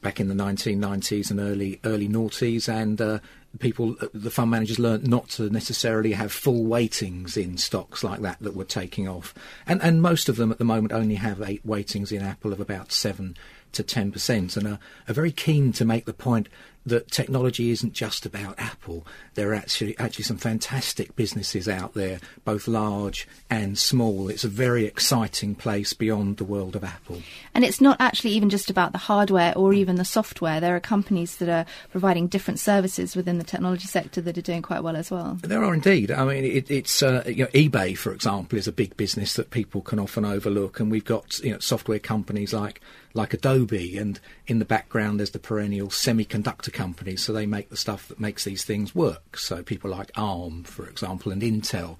back 0.01 0.21
in 0.21 0.29
the 0.29 0.35
1990s 0.35 1.31
and 1.31 1.39
early 1.39 1.81
early 1.85 2.09
noughties, 2.09 2.67
and 2.67 2.99
uh, 3.01 3.19
people, 3.59 3.97
uh, 4.01 4.07
the 4.15 4.31
fund 4.31 4.51
managers 4.51 4.79
learnt 4.79 5.07
not 5.07 5.29
to 5.31 5.51
necessarily 5.51 6.13
have 6.13 6.33
full 6.33 6.65
weightings 6.65 7.37
in 7.37 7.59
stocks 7.59 8.05
like 8.05 8.21
that 8.21 8.39
that 8.41 8.57
were 8.57 8.65
taking 8.65 9.09
off, 9.09 9.35
and 9.67 9.83
and 9.83 10.01
most 10.01 10.29
of 10.29 10.37
them 10.37 10.51
at 10.51 10.59
the 10.59 10.65
moment 10.65 10.93
only 10.93 11.17
have 11.17 11.43
eight 11.43 11.65
weightings 11.67 12.11
in 12.11 12.23
Apple 12.23 12.53
of 12.53 12.61
about 12.61 12.93
seven 12.93 13.37
to 13.73 13.83
10%, 13.83 14.57
and 14.57 14.67
are, 14.67 14.79
are 15.09 15.15
very 15.15 15.33
keen 15.33 15.73
to 15.73 15.85
make 15.85 16.07
the 16.07 16.15
point 16.15 16.49
that 16.87 17.11
technology 17.11 17.71
isn't 17.71 17.93
just 17.93 18.25
about 18.25 18.55
Apple. 18.59 19.07
There 19.35 19.51
are 19.51 19.55
actually 19.55 19.99
actually 19.99 20.25
some 20.25 20.39
fantastic 20.39 21.15
businesses 21.17 21.69
out 21.69 21.95
there, 21.95 22.21
both 22.45 22.67
large 22.67 23.29
and 23.51 23.77
small. 23.77 24.29
It's 24.29 24.45
a 24.45 24.49
very 24.49 24.87
exciting 24.87 25.55
place 25.55 25.93
beyond 25.93 26.39
the 26.39 26.45
world 26.45 26.77
of 26.77 26.85
Apple. 26.85 27.23
And 27.55 27.65
it's 27.65 27.81
not 27.81 27.97
actually 28.01 28.31
even 28.31 28.49
just 28.49 28.71
about 28.71 28.93
the 28.93 28.99
hardware 28.99 29.53
or 29.57 29.75
even 29.75 29.97
the 29.97 30.05
software. 30.05 30.61
There 30.61 30.77
are 30.77 30.81
companies 30.81 31.37
that 31.37 31.49
are 31.49 31.67
providing 31.91 32.29
different 32.29 32.61
services 32.61 33.15
within 33.15 33.39
the 33.39 33.45
technology 33.45 33.87
sector 33.87 34.21
that 34.23 34.39
are 34.39 34.43
doing 34.43 34.63
quite 34.63 34.83
well 34.83 34.97
as 34.97 35.11
well. 35.11 35.39
There 35.43 35.65
are 35.65 35.75
indeed. 35.75 36.11
I 36.11 36.25
mean, 36.25 36.45
it, 36.45 36.71
it's 36.71 37.03
uh, 37.03 37.25
you 37.27 37.45
know, 37.45 37.51
eBay, 37.51 37.97
for 37.97 38.13
example, 38.13 38.59
is 38.59 38.69
a 38.69 38.73
big 38.73 38.97
business 38.97 39.35
that 39.35 39.51
people 39.51 39.83
can 39.83 39.99
often 39.99 40.25
overlook, 40.25 40.81
and 40.81 40.91
we've 40.91 41.05
got 41.05 41.39
you 41.41 41.53
know 41.53 41.59
software 41.59 41.99
companies 41.99 42.55
like 42.55 42.81
like 43.13 43.33
Adobe 43.33 43.57
Adobe, 43.57 43.99
and 43.99 44.21
in 44.47 44.59
the 44.59 44.65
background 44.65 45.19
there's 45.19 45.31
the 45.31 45.39
perennial 45.39 45.89
semiconductor 45.89 46.73
companies. 46.77 47.25
So 47.25 47.33
they 47.33 47.47
make 47.47 47.71
the 47.71 47.77
stuff 47.77 48.07
that 48.09 48.21
makes 48.21 48.45
these 48.45 48.65
things 48.65 48.95
work. 48.95 49.37
So 49.37 49.63
people 49.63 49.91
like 49.91 50.13
ARM, 50.17 50.63
for 50.63 50.87
example, 50.87 51.33
and 51.33 51.43
Intel. 51.43 51.97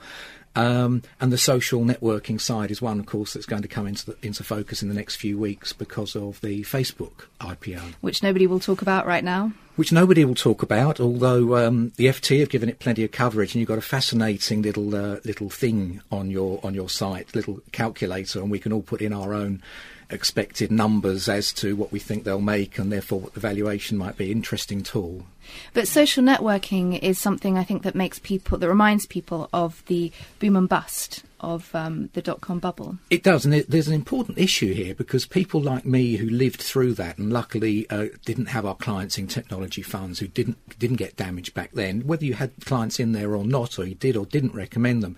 Um, 0.55 1.03
and 1.21 1.31
the 1.31 1.39
social 1.39 1.83
networking 1.83 2.41
side 2.41 2.71
is 2.71 2.81
one, 2.81 2.99
of 2.99 3.05
course, 3.05 3.35
that's 3.35 3.45
going 3.45 3.61
to 3.63 3.69
come 3.69 3.87
into, 3.87 4.07
the, 4.07 4.17
into 4.27 4.43
focus 4.43 4.83
in 4.83 4.89
the 4.89 4.95
next 4.95 5.17
few 5.17 5.39
weeks 5.39 5.75
because 5.75 6.17
of 6.17 6.41
the 6.41 6.63
Facebook 6.63 7.27
IPO. 7.41 7.95
Which 8.01 8.23
nobody 8.23 8.47
will 8.47 8.59
talk 8.59 8.81
about 8.81 9.07
right 9.07 9.23
now. 9.23 9.53
Which 9.77 9.93
nobody 9.93 10.25
will 10.25 10.35
talk 10.35 10.63
about, 10.63 10.99
although 10.99 11.57
um, 11.67 11.93
the 11.97 12.07
FT 12.07 12.41
have 12.41 12.49
given 12.49 12.71
it 12.71 12.79
plenty 12.79 13.05
of 13.05 13.13
coverage, 13.13 13.55
and 13.55 13.61
you've 13.61 13.69
got 13.69 13.77
a 13.77 13.83
fascinating 13.83 14.63
little 14.63 14.95
uh, 14.95 15.19
little 15.27 15.51
thing 15.51 16.01
on 16.11 16.31
your 16.31 16.61
on 16.63 16.73
your 16.73 16.89
site, 16.89 17.35
little 17.35 17.61
calculator, 17.73 18.41
and 18.41 18.51
we 18.51 18.59
can 18.59 18.73
all 18.73 18.81
put 18.81 19.03
in 19.03 19.13
our 19.13 19.35
own 19.35 19.63
expected 20.11 20.71
numbers 20.71 21.29
as 21.29 21.53
to 21.53 21.75
what 21.75 21.93
we 21.93 21.99
think 21.99 22.25
they'll 22.25 22.41
make 22.41 22.79
and 22.79 22.93
therefore 22.93 23.21
what 23.21 23.35
the 23.35 23.41
valuation 23.41 23.99
might 23.99 24.17
be. 24.17 24.31
Interesting 24.31 24.83
tool. 24.83 25.27
But 25.75 25.87
social 25.89 26.25
networking 26.25 26.99
is 27.01 27.19
something 27.19 27.57
I 27.57 27.65
think 27.65 27.83
that 27.83 27.95
makes 27.95 28.19
people, 28.19 28.59
that 28.59 28.69
reminds 28.69 29.07
people 29.07 29.49
of 29.53 29.85
the 29.87 30.13
boom 30.39 30.57
and 30.57 30.69
bust 30.69 31.23
of 31.41 31.73
um, 31.75 32.09
the 32.15 32.23
dot 32.23 32.41
com 32.41 32.59
bubble. 32.59 32.99
It 33.11 33.23
does, 33.23 33.45
and 33.45 33.55
it, 33.55 33.71
there's 33.71 33.89
an 33.89 33.95
important 33.95 34.39
issue 34.39 34.73
here 34.73 34.95
because 34.95 35.27
people 35.27 35.61
like 35.61 35.85
me 35.85 36.17
who 36.17 36.29
lived 36.29 36.61
through 36.61 36.95
that 36.95 37.19
and 37.19 37.33
luckily 37.33 37.89
uh, 37.91 38.07
didn't 38.25 38.47
have 38.47 38.65
our 38.65 38.75
clients 38.75 39.19
in 39.19 39.29
technology 39.29 39.83
funds 39.83 40.19
who 40.19 40.27
didn't 40.27 40.79
didn't 40.79 40.97
get 40.97 41.17
damaged 41.17 41.55
back 41.55 41.73
then, 41.73 42.07
whether 42.07 42.25
you 42.25 42.35
had 42.35 42.53
clients 42.65 42.99
in 42.99 43.13
there 43.13 43.35
or 43.35 43.45
not, 43.45 43.79
or 43.79 43.85
you 43.85 43.95
did 43.95 44.17
or 44.17 44.27
didn't 44.27 44.55
recommend 44.55 45.03
them 45.03 45.17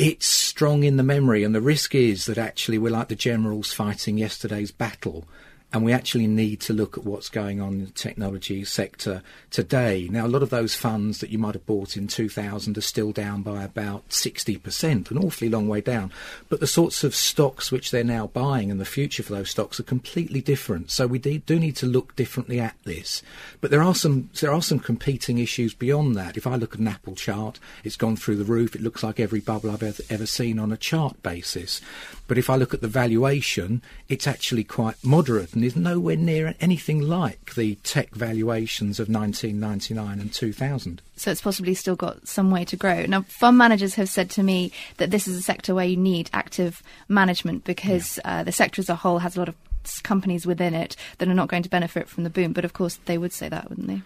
it's 0.00 0.24
strong 0.24 0.82
in 0.82 0.96
the 0.96 1.02
memory, 1.02 1.44
and 1.44 1.54
the 1.54 1.60
risk 1.60 1.94
is 1.94 2.24
that 2.24 2.38
actually 2.38 2.78
we're 2.78 2.90
like 2.90 3.08
the 3.08 3.14
generals 3.14 3.74
fighting 3.74 4.16
yesterday's 4.16 4.72
battle 4.72 5.28
and 5.72 5.84
we 5.84 5.92
actually 5.92 6.26
need 6.26 6.60
to 6.60 6.72
look 6.72 6.98
at 6.98 7.04
what's 7.04 7.28
going 7.28 7.60
on 7.60 7.74
in 7.74 7.84
the 7.84 7.90
technology 7.92 8.64
sector 8.64 9.22
today. 9.50 10.08
Now, 10.10 10.26
a 10.26 10.28
lot 10.28 10.42
of 10.42 10.50
those 10.50 10.74
funds 10.74 11.18
that 11.20 11.30
you 11.30 11.38
might 11.38 11.54
have 11.54 11.66
bought 11.66 11.96
in 11.96 12.08
2000 12.08 12.76
are 12.76 12.80
still 12.80 13.12
down 13.12 13.42
by 13.42 13.62
about 13.62 14.08
60%, 14.08 15.10
an 15.10 15.18
awfully 15.18 15.48
long 15.48 15.68
way 15.68 15.80
down. 15.80 16.10
But 16.48 16.58
the 16.58 16.66
sorts 16.66 17.04
of 17.04 17.14
stocks 17.14 17.70
which 17.70 17.90
they're 17.92 18.02
now 18.02 18.26
buying 18.28 18.70
and 18.70 18.80
the 18.80 18.84
future 18.84 19.22
for 19.22 19.32
those 19.32 19.50
stocks 19.50 19.78
are 19.78 19.84
completely 19.84 20.40
different. 20.40 20.90
So 20.90 21.06
we 21.06 21.18
do 21.18 21.58
need 21.58 21.76
to 21.76 21.86
look 21.86 22.16
differently 22.16 22.58
at 22.58 22.76
this. 22.84 23.22
But 23.60 23.70
there 23.70 23.82
are 23.82 23.94
some 23.94 24.30
there 24.40 24.52
are 24.52 24.62
some 24.62 24.80
competing 24.80 25.38
issues 25.38 25.72
beyond 25.72 26.16
that. 26.16 26.36
If 26.36 26.46
I 26.46 26.56
look 26.56 26.74
at 26.74 26.80
an 26.80 26.88
Apple 26.88 27.14
chart, 27.14 27.60
it's 27.84 27.96
gone 27.96 28.16
through 28.16 28.36
the 28.36 28.44
roof. 28.44 28.74
It 28.74 28.82
looks 28.82 29.04
like 29.04 29.20
every 29.20 29.40
bubble 29.40 29.70
I've 29.70 29.82
ever, 29.82 30.02
ever 30.10 30.26
seen 30.26 30.58
on 30.58 30.72
a 30.72 30.76
chart 30.76 31.22
basis. 31.22 31.80
But 32.26 32.38
if 32.38 32.50
I 32.50 32.56
look 32.56 32.74
at 32.74 32.80
the 32.80 32.88
valuation, 32.88 33.82
it's 34.08 34.26
actually 34.26 34.64
quite 34.64 34.96
moderate 35.04 35.54
is 35.64 35.76
nowhere 35.76 36.16
near 36.16 36.54
anything 36.60 37.00
like 37.00 37.54
the 37.54 37.76
tech 37.76 38.10
valuations 38.14 39.00
of 39.00 39.08
1999 39.08 40.20
and 40.20 40.32
2000. 40.32 41.02
So 41.16 41.30
it's 41.30 41.40
possibly 41.40 41.74
still 41.74 41.96
got 41.96 42.26
some 42.26 42.50
way 42.50 42.64
to 42.64 42.76
grow. 42.76 43.04
Now, 43.06 43.22
fund 43.22 43.58
managers 43.58 43.94
have 43.94 44.08
said 44.08 44.30
to 44.30 44.42
me 44.42 44.72
that 44.96 45.10
this 45.10 45.28
is 45.28 45.36
a 45.36 45.42
sector 45.42 45.74
where 45.74 45.84
you 45.84 45.96
need 45.96 46.30
active 46.32 46.82
management 47.08 47.64
because 47.64 48.18
yeah. 48.24 48.40
uh, 48.40 48.42
the 48.44 48.52
sector 48.52 48.80
as 48.80 48.88
a 48.88 48.94
whole 48.94 49.18
has 49.18 49.36
a 49.36 49.38
lot 49.38 49.48
of 49.48 49.54
companies 50.02 50.46
within 50.46 50.74
it 50.74 50.96
that 51.18 51.28
are 51.28 51.34
not 51.34 51.48
going 51.48 51.62
to 51.62 51.68
benefit 51.68 52.08
from 52.08 52.24
the 52.24 52.30
boom. 52.30 52.52
But 52.52 52.64
of 52.64 52.72
course, 52.72 52.98
they 53.06 53.18
would 53.18 53.32
say 53.32 53.48
that, 53.48 53.68
wouldn't 53.68 53.88
they? 53.88 54.02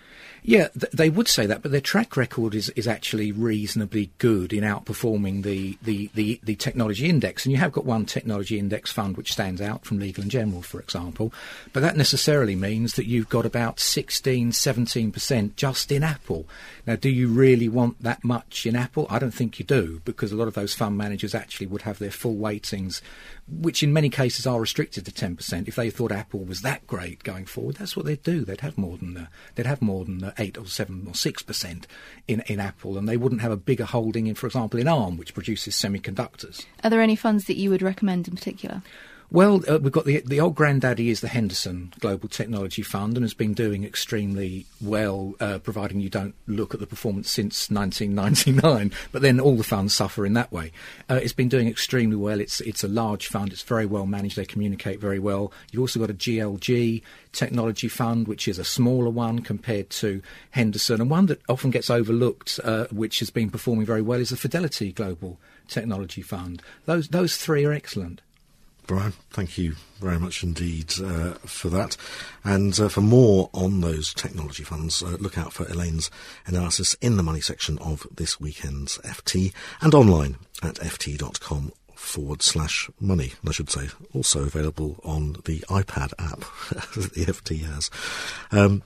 Yeah, 0.46 0.68
th- 0.78 0.92
they 0.92 1.08
would 1.08 1.26
say 1.26 1.46
that, 1.46 1.62
but 1.62 1.72
their 1.72 1.80
track 1.80 2.18
record 2.18 2.54
is, 2.54 2.68
is 2.70 2.86
actually 2.86 3.32
reasonably 3.32 4.10
good 4.18 4.52
in 4.52 4.62
outperforming 4.62 5.42
the, 5.42 5.78
the, 5.82 6.10
the, 6.12 6.38
the, 6.44 6.54
technology 6.54 7.08
index. 7.08 7.46
And 7.46 7.52
you 7.52 7.58
have 7.58 7.72
got 7.72 7.86
one 7.86 8.04
technology 8.04 8.58
index 8.58 8.92
fund 8.92 9.16
which 9.16 9.32
stands 9.32 9.62
out 9.62 9.86
from 9.86 9.98
Legal 9.98 10.20
and 10.20 10.30
General, 10.30 10.60
for 10.60 10.80
example. 10.80 11.32
But 11.72 11.80
that 11.80 11.96
necessarily 11.96 12.56
means 12.56 12.92
that 12.96 13.06
you've 13.06 13.30
got 13.30 13.46
about 13.46 13.80
16, 13.80 14.50
17% 14.50 15.56
just 15.56 15.90
in 15.90 16.02
Apple. 16.02 16.44
Now, 16.86 16.96
do 16.96 17.08
you 17.08 17.28
really 17.28 17.70
want 17.70 18.02
that 18.02 18.22
much 18.22 18.66
in 18.66 18.76
Apple? 18.76 19.06
I 19.08 19.18
don't 19.18 19.32
think 19.32 19.58
you 19.58 19.64
do, 19.64 20.02
because 20.04 20.30
a 20.30 20.36
lot 20.36 20.48
of 20.48 20.54
those 20.54 20.74
fund 20.74 20.98
managers 20.98 21.34
actually 21.34 21.68
would 21.68 21.82
have 21.82 21.98
their 21.98 22.10
full 22.10 22.36
weightings, 22.36 23.00
which 23.46 23.82
in 23.82 23.92
many 23.92 24.08
cases 24.08 24.46
are 24.46 24.60
restricted 24.60 25.04
to 25.04 25.12
10%. 25.12 25.68
If 25.68 25.76
they 25.76 25.90
thought 25.90 26.12
Apple 26.12 26.44
was 26.44 26.62
that 26.62 26.86
great 26.86 27.22
going 27.22 27.44
forward, 27.44 27.76
that's 27.76 27.96
what 27.96 28.06
they'd 28.06 28.22
do. 28.22 28.44
They'd 28.44 28.62
have 28.62 28.78
more 28.78 28.96
than 28.96 29.14
the, 29.14 29.28
they'd 29.54 29.66
have 29.66 29.82
more 29.82 30.04
than 30.04 30.32
eight 30.38 30.56
or 30.56 30.66
seven 30.66 31.04
or 31.06 31.14
six 31.14 31.42
percent 31.42 31.86
in 32.26 32.40
in 32.46 32.60
Apple, 32.60 32.96
and 32.96 33.08
they 33.08 33.16
wouldn't 33.16 33.42
have 33.42 33.52
a 33.52 33.56
bigger 33.56 33.84
holding 33.84 34.26
in, 34.26 34.34
for 34.34 34.46
example, 34.46 34.80
in 34.80 34.88
ARM, 34.88 35.16
which 35.16 35.34
produces 35.34 35.74
semiconductors. 35.74 36.64
Are 36.82 36.90
there 36.90 37.02
any 37.02 37.16
funds 37.16 37.44
that 37.44 37.56
you 37.56 37.70
would 37.70 37.82
recommend 37.82 38.28
in 38.28 38.34
particular? 38.34 38.82
Well, 39.30 39.62
uh, 39.68 39.78
we've 39.80 39.90
got 39.90 40.04
the 40.04 40.20
the 40.20 40.40
old 40.40 40.54
granddaddy 40.54 41.10
is 41.10 41.20
the 41.20 41.28
Henderson 41.28 41.92
Global 41.98 42.28
Technology 42.28 42.82
Fund 42.82 43.16
and 43.16 43.24
has 43.24 43.34
been 43.34 43.54
doing 43.54 43.82
extremely 43.82 44.66
well, 44.80 45.34
uh, 45.40 45.58
providing 45.58 46.00
you 46.00 46.10
don't 46.10 46.34
look 46.46 46.74
at 46.74 46.80
the 46.80 46.86
performance 46.86 47.30
since 47.30 47.70
1999. 47.70 48.92
But 49.12 49.22
then 49.22 49.40
all 49.40 49.56
the 49.56 49.64
funds 49.64 49.94
suffer 49.94 50.26
in 50.26 50.34
that 50.34 50.52
way. 50.52 50.72
Uh, 51.08 51.20
it's 51.22 51.32
been 51.32 51.48
doing 51.48 51.68
extremely 51.68 52.16
well. 52.16 52.40
It's 52.40 52.60
it's 52.60 52.84
a 52.84 52.88
large 52.88 53.26
fund. 53.28 53.52
It's 53.52 53.62
very 53.62 53.86
well 53.86 54.06
managed. 54.06 54.36
They 54.36 54.44
communicate 54.44 55.00
very 55.00 55.18
well. 55.18 55.52
You've 55.70 55.82
also 55.82 56.00
got 56.00 56.10
a 56.10 56.14
GLG 56.14 57.02
Technology 57.32 57.88
Fund, 57.88 58.28
which 58.28 58.46
is 58.46 58.58
a 58.58 58.64
smaller 58.64 59.10
one 59.10 59.40
compared 59.40 59.90
to 59.90 60.22
Henderson, 60.50 61.00
and 61.00 61.10
one 61.10 61.26
that 61.26 61.40
often 61.48 61.70
gets 61.70 61.90
overlooked, 61.90 62.60
uh, 62.62 62.86
which 62.90 63.18
has 63.18 63.30
been 63.30 63.50
performing 63.50 63.86
very 63.86 64.02
well, 64.02 64.20
is 64.20 64.30
the 64.30 64.36
Fidelity 64.36 64.92
Global 64.92 65.38
Technology 65.66 66.22
Fund. 66.22 66.62
Those 66.86 67.08
those 67.08 67.36
three 67.36 67.64
are 67.64 67.72
excellent. 67.72 68.20
Brian, 68.86 69.14
thank 69.30 69.56
you 69.56 69.76
very 69.98 70.18
much 70.18 70.42
indeed 70.42 70.92
uh, 71.02 71.32
for 71.46 71.70
that. 71.70 71.96
And 72.44 72.78
uh, 72.78 72.88
for 72.88 73.00
more 73.00 73.48
on 73.54 73.80
those 73.80 74.12
technology 74.12 74.62
funds, 74.62 75.02
uh, 75.02 75.16
look 75.18 75.38
out 75.38 75.54
for 75.54 75.66
Elaine's 75.66 76.10
analysis 76.46 76.94
in 77.00 77.16
the 77.16 77.22
money 77.22 77.40
section 77.40 77.78
of 77.78 78.06
this 78.14 78.38
weekend's 78.38 78.98
FT 78.98 79.54
and 79.80 79.94
online 79.94 80.36
at 80.62 80.74
ft.com 80.74 81.72
forward 81.94 82.42
slash 82.42 82.90
money. 83.00 83.32
I 83.48 83.52
should 83.52 83.70
say 83.70 83.88
also 84.12 84.42
available 84.42 85.00
on 85.02 85.36
the 85.46 85.60
iPad 85.70 86.12
app 86.18 86.40
that 86.94 87.12
the 87.14 87.24
FT 87.24 87.62
has. 87.62 87.90
Um, 88.52 88.82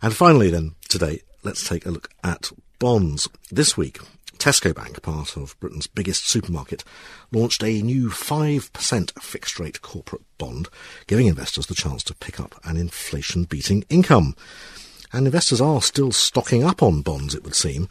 and 0.00 0.14
finally 0.14 0.48
then 0.48 0.74
today, 0.88 1.20
let's 1.42 1.68
take 1.68 1.84
a 1.84 1.90
look 1.90 2.08
at 2.22 2.50
bonds. 2.78 3.28
This 3.50 3.76
week, 3.76 3.98
Tesco 4.44 4.74
Bank, 4.74 5.00
part 5.00 5.38
of 5.38 5.58
Britain's 5.58 5.86
biggest 5.86 6.26
supermarket, 6.26 6.84
launched 7.32 7.64
a 7.64 7.80
new 7.80 8.10
5% 8.10 9.22
fixed 9.22 9.58
rate 9.58 9.80
corporate 9.80 10.20
bond, 10.36 10.68
giving 11.06 11.28
investors 11.28 11.64
the 11.64 11.74
chance 11.74 12.04
to 12.04 12.14
pick 12.14 12.38
up 12.38 12.60
an 12.62 12.76
inflation 12.76 13.44
beating 13.44 13.86
income. 13.88 14.36
And 15.14 15.24
investors 15.24 15.62
are 15.62 15.80
still 15.80 16.12
stocking 16.12 16.62
up 16.62 16.82
on 16.82 17.00
bonds, 17.00 17.34
it 17.34 17.42
would 17.42 17.54
seem. 17.54 17.88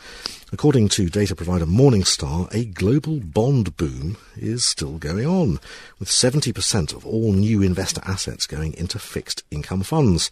According 0.51 0.89
to 0.89 1.09
data 1.09 1.35
provider 1.35 1.65
Morningstar, 1.65 2.53
a 2.53 2.65
global 2.65 3.19
bond 3.19 3.75
boom 3.75 4.17
is 4.37 4.63
still 4.63 4.99
going 4.99 5.25
on, 5.25 5.59
with 5.97 6.09
70% 6.09 6.93
of 6.93 7.03
all 7.03 7.33
new 7.33 7.63
investor 7.63 8.01
assets 8.05 8.45
going 8.45 8.75
into 8.75 8.99
fixed 8.99 9.41
income 9.49 9.81
funds. 9.81 10.29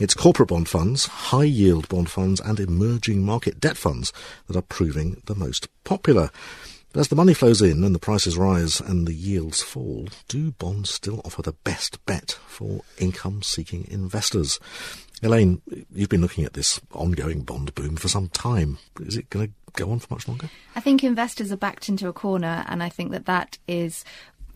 It's 0.00 0.14
corporate 0.14 0.48
bond 0.48 0.66
funds, 0.66 1.04
high 1.04 1.44
yield 1.44 1.86
bond 1.90 2.08
funds, 2.08 2.40
and 2.40 2.58
emerging 2.58 3.22
market 3.22 3.60
debt 3.60 3.76
funds 3.76 4.14
that 4.46 4.56
are 4.56 4.62
proving 4.62 5.20
the 5.26 5.34
most 5.34 5.68
popular. 5.84 6.30
But 6.90 7.00
as 7.00 7.08
the 7.08 7.16
money 7.16 7.34
flows 7.34 7.60
in 7.60 7.84
and 7.84 7.94
the 7.94 7.98
prices 7.98 8.38
rise 8.38 8.80
and 8.80 9.06
the 9.06 9.12
yields 9.12 9.60
fall, 9.60 10.08
do 10.26 10.52
bonds 10.52 10.88
still 10.88 11.20
offer 11.22 11.42
the 11.42 11.52
best 11.52 12.02
bet 12.06 12.38
for 12.46 12.80
income 12.96 13.42
seeking 13.42 13.86
investors? 13.90 14.58
Elaine, 15.22 15.60
you've 15.94 16.08
been 16.08 16.22
looking 16.22 16.44
at 16.44 16.54
this 16.54 16.80
ongoing 16.92 17.42
bond 17.42 17.74
boom 17.74 17.96
for 17.96 18.08
some 18.08 18.28
time. 18.28 18.78
Is 19.00 19.18
it 19.18 19.28
going 19.28 19.48
to 19.48 19.52
go 19.74 19.92
on 19.92 19.98
for 19.98 20.14
much 20.14 20.26
longer? 20.26 20.48
I 20.74 20.80
think 20.80 21.04
investors 21.04 21.52
are 21.52 21.58
backed 21.58 21.90
into 21.90 22.08
a 22.08 22.12
corner, 22.14 22.64
and 22.68 22.82
I 22.82 22.88
think 22.88 23.10
that 23.10 23.26
that 23.26 23.58
is 23.68 24.02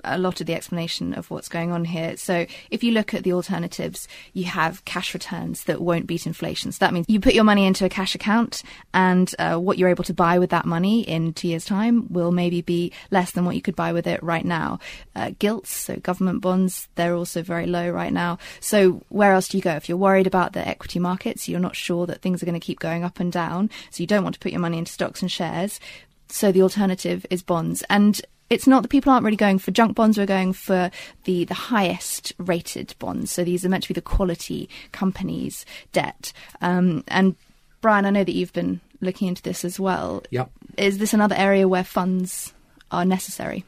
a 0.04 0.18
lot 0.18 0.40
of 0.40 0.46
the 0.46 0.54
explanation 0.54 1.14
of 1.14 1.30
what's 1.30 1.49
going 1.49 1.73
on 1.73 1.84
here. 1.84 2.16
So 2.16 2.46
if 2.70 2.84
you 2.84 2.92
look 2.92 3.14
at 3.14 3.25
the 3.25 3.32
alternatives, 3.32 4.08
you 4.32 4.44
have 4.44 4.84
cash 4.84 5.14
returns 5.14 5.64
that 5.64 5.80
won't 5.80 6.06
beat 6.06 6.26
inflation. 6.26 6.73
So 6.73 6.84
that 6.84 6.92
means 6.92 7.06
you 7.08 7.20
put 7.20 7.34
your 7.34 7.44
money 7.44 7.66
into 7.66 7.84
a 7.84 7.88
cash 7.88 8.14
account, 8.14 8.62
and 8.92 9.34
uh, 9.38 9.56
what 9.56 9.78
you're 9.78 9.88
able 9.88 10.04
to 10.04 10.14
buy 10.14 10.38
with 10.38 10.50
that 10.50 10.66
money 10.66 11.02
in 11.02 11.32
two 11.32 11.49
years' 11.49 11.64
time 11.64 12.12
will 12.12 12.32
maybe 12.32 12.61
be 12.62 12.92
less 13.11 13.32
than 13.32 13.44
what 13.44 13.54
you 13.54 13.62
could 13.62 13.76
buy 13.76 13.92
with 13.92 14.06
it 14.06 14.23
right 14.23 14.44
now. 14.44 14.78
Uh, 15.16 15.32
gilts, 15.38 15.70
so 15.70 15.96
government 15.96 16.40
bonds, 16.40 16.88
they're 16.94 17.14
also 17.14 17.42
very 17.42 17.66
low 17.66 17.90
right 17.90 18.12
now. 18.12 18.38
So 18.61 19.02
where 19.08 19.32
else 19.32 19.49
do 19.49 19.56
you 19.56 19.62
go 19.62 19.73
if 19.73 19.88
you're 19.88 19.99
worried 19.99 20.26
about 20.26 20.52
the 20.52 20.66
equity 20.66 20.99
markets? 20.99 21.49
You're 21.49 21.61
not 21.61 21.76
sure 21.76 22.06
that 22.06 22.23
things 22.23 22.42
are 22.42 22.46
going 22.46 22.61
to 22.61 22.64
keep 22.64 22.80
going 22.80 23.04
up 23.04 23.20
and 23.20 23.32
down, 23.32 23.70
so 23.90 24.02
you 24.02 24.06
don't 24.06 24.25
want 24.25 24.34
to 24.34 24.40
put 24.40 24.52
your 24.52 24.61
money 24.61 24.78
into 24.78 24.92
stocks 24.92 25.23
and 25.23 25.30
shares. 25.30 25.80
So 26.28 26.50
the 26.50 26.62
alternative 26.62 27.25
is 27.30 27.42
bonds. 27.42 27.84
And 27.88 28.20
it's 28.50 28.66
not 28.66 28.82
that 28.82 28.88
people 28.88 29.12
aren't 29.12 29.24
really 29.24 29.36
going 29.36 29.58
for 29.58 29.70
junk 29.70 29.94
bonds. 29.94 30.18
We're 30.18 30.26
going 30.26 30.52
for 30.52 30.90
the, 31.24 31.44
the 31.44 31.54
highest 31.54 32.32
rated 32.38 32.94
bonds. 32.98 33.30
So 33.30 33.44
these 33.44 33.64
are 33.64 33.68
meant 33.68 33.84
to 33.84 33.88
be 33.88 33.94
the 33.94 34.02
quality 34.02 34.68
companies' 34.92 35.64
debt. 35.92 36.32
Um, 36.60 37.04
and 37.08 37.36
Brian, 37.80 38.04
I 38.04 38.10
know 38.10 38.24
that 38.24 38.34
you've 38.34 38.52
been 38.52 38.80
looking 39.00 39.28
into 39.28 39.42
this 39.42 39.64
as 39.64 39.80
well. 39.80 40.22
Yep. 40.30 40.50
Is 40.76 40.98
this 40.98 41.14
another 41.14 41.34
area 41.36 41.68
where 41.68 41.84
funds 41.84 42.52
are 42.90 43.04
necessary? 43.04 43.64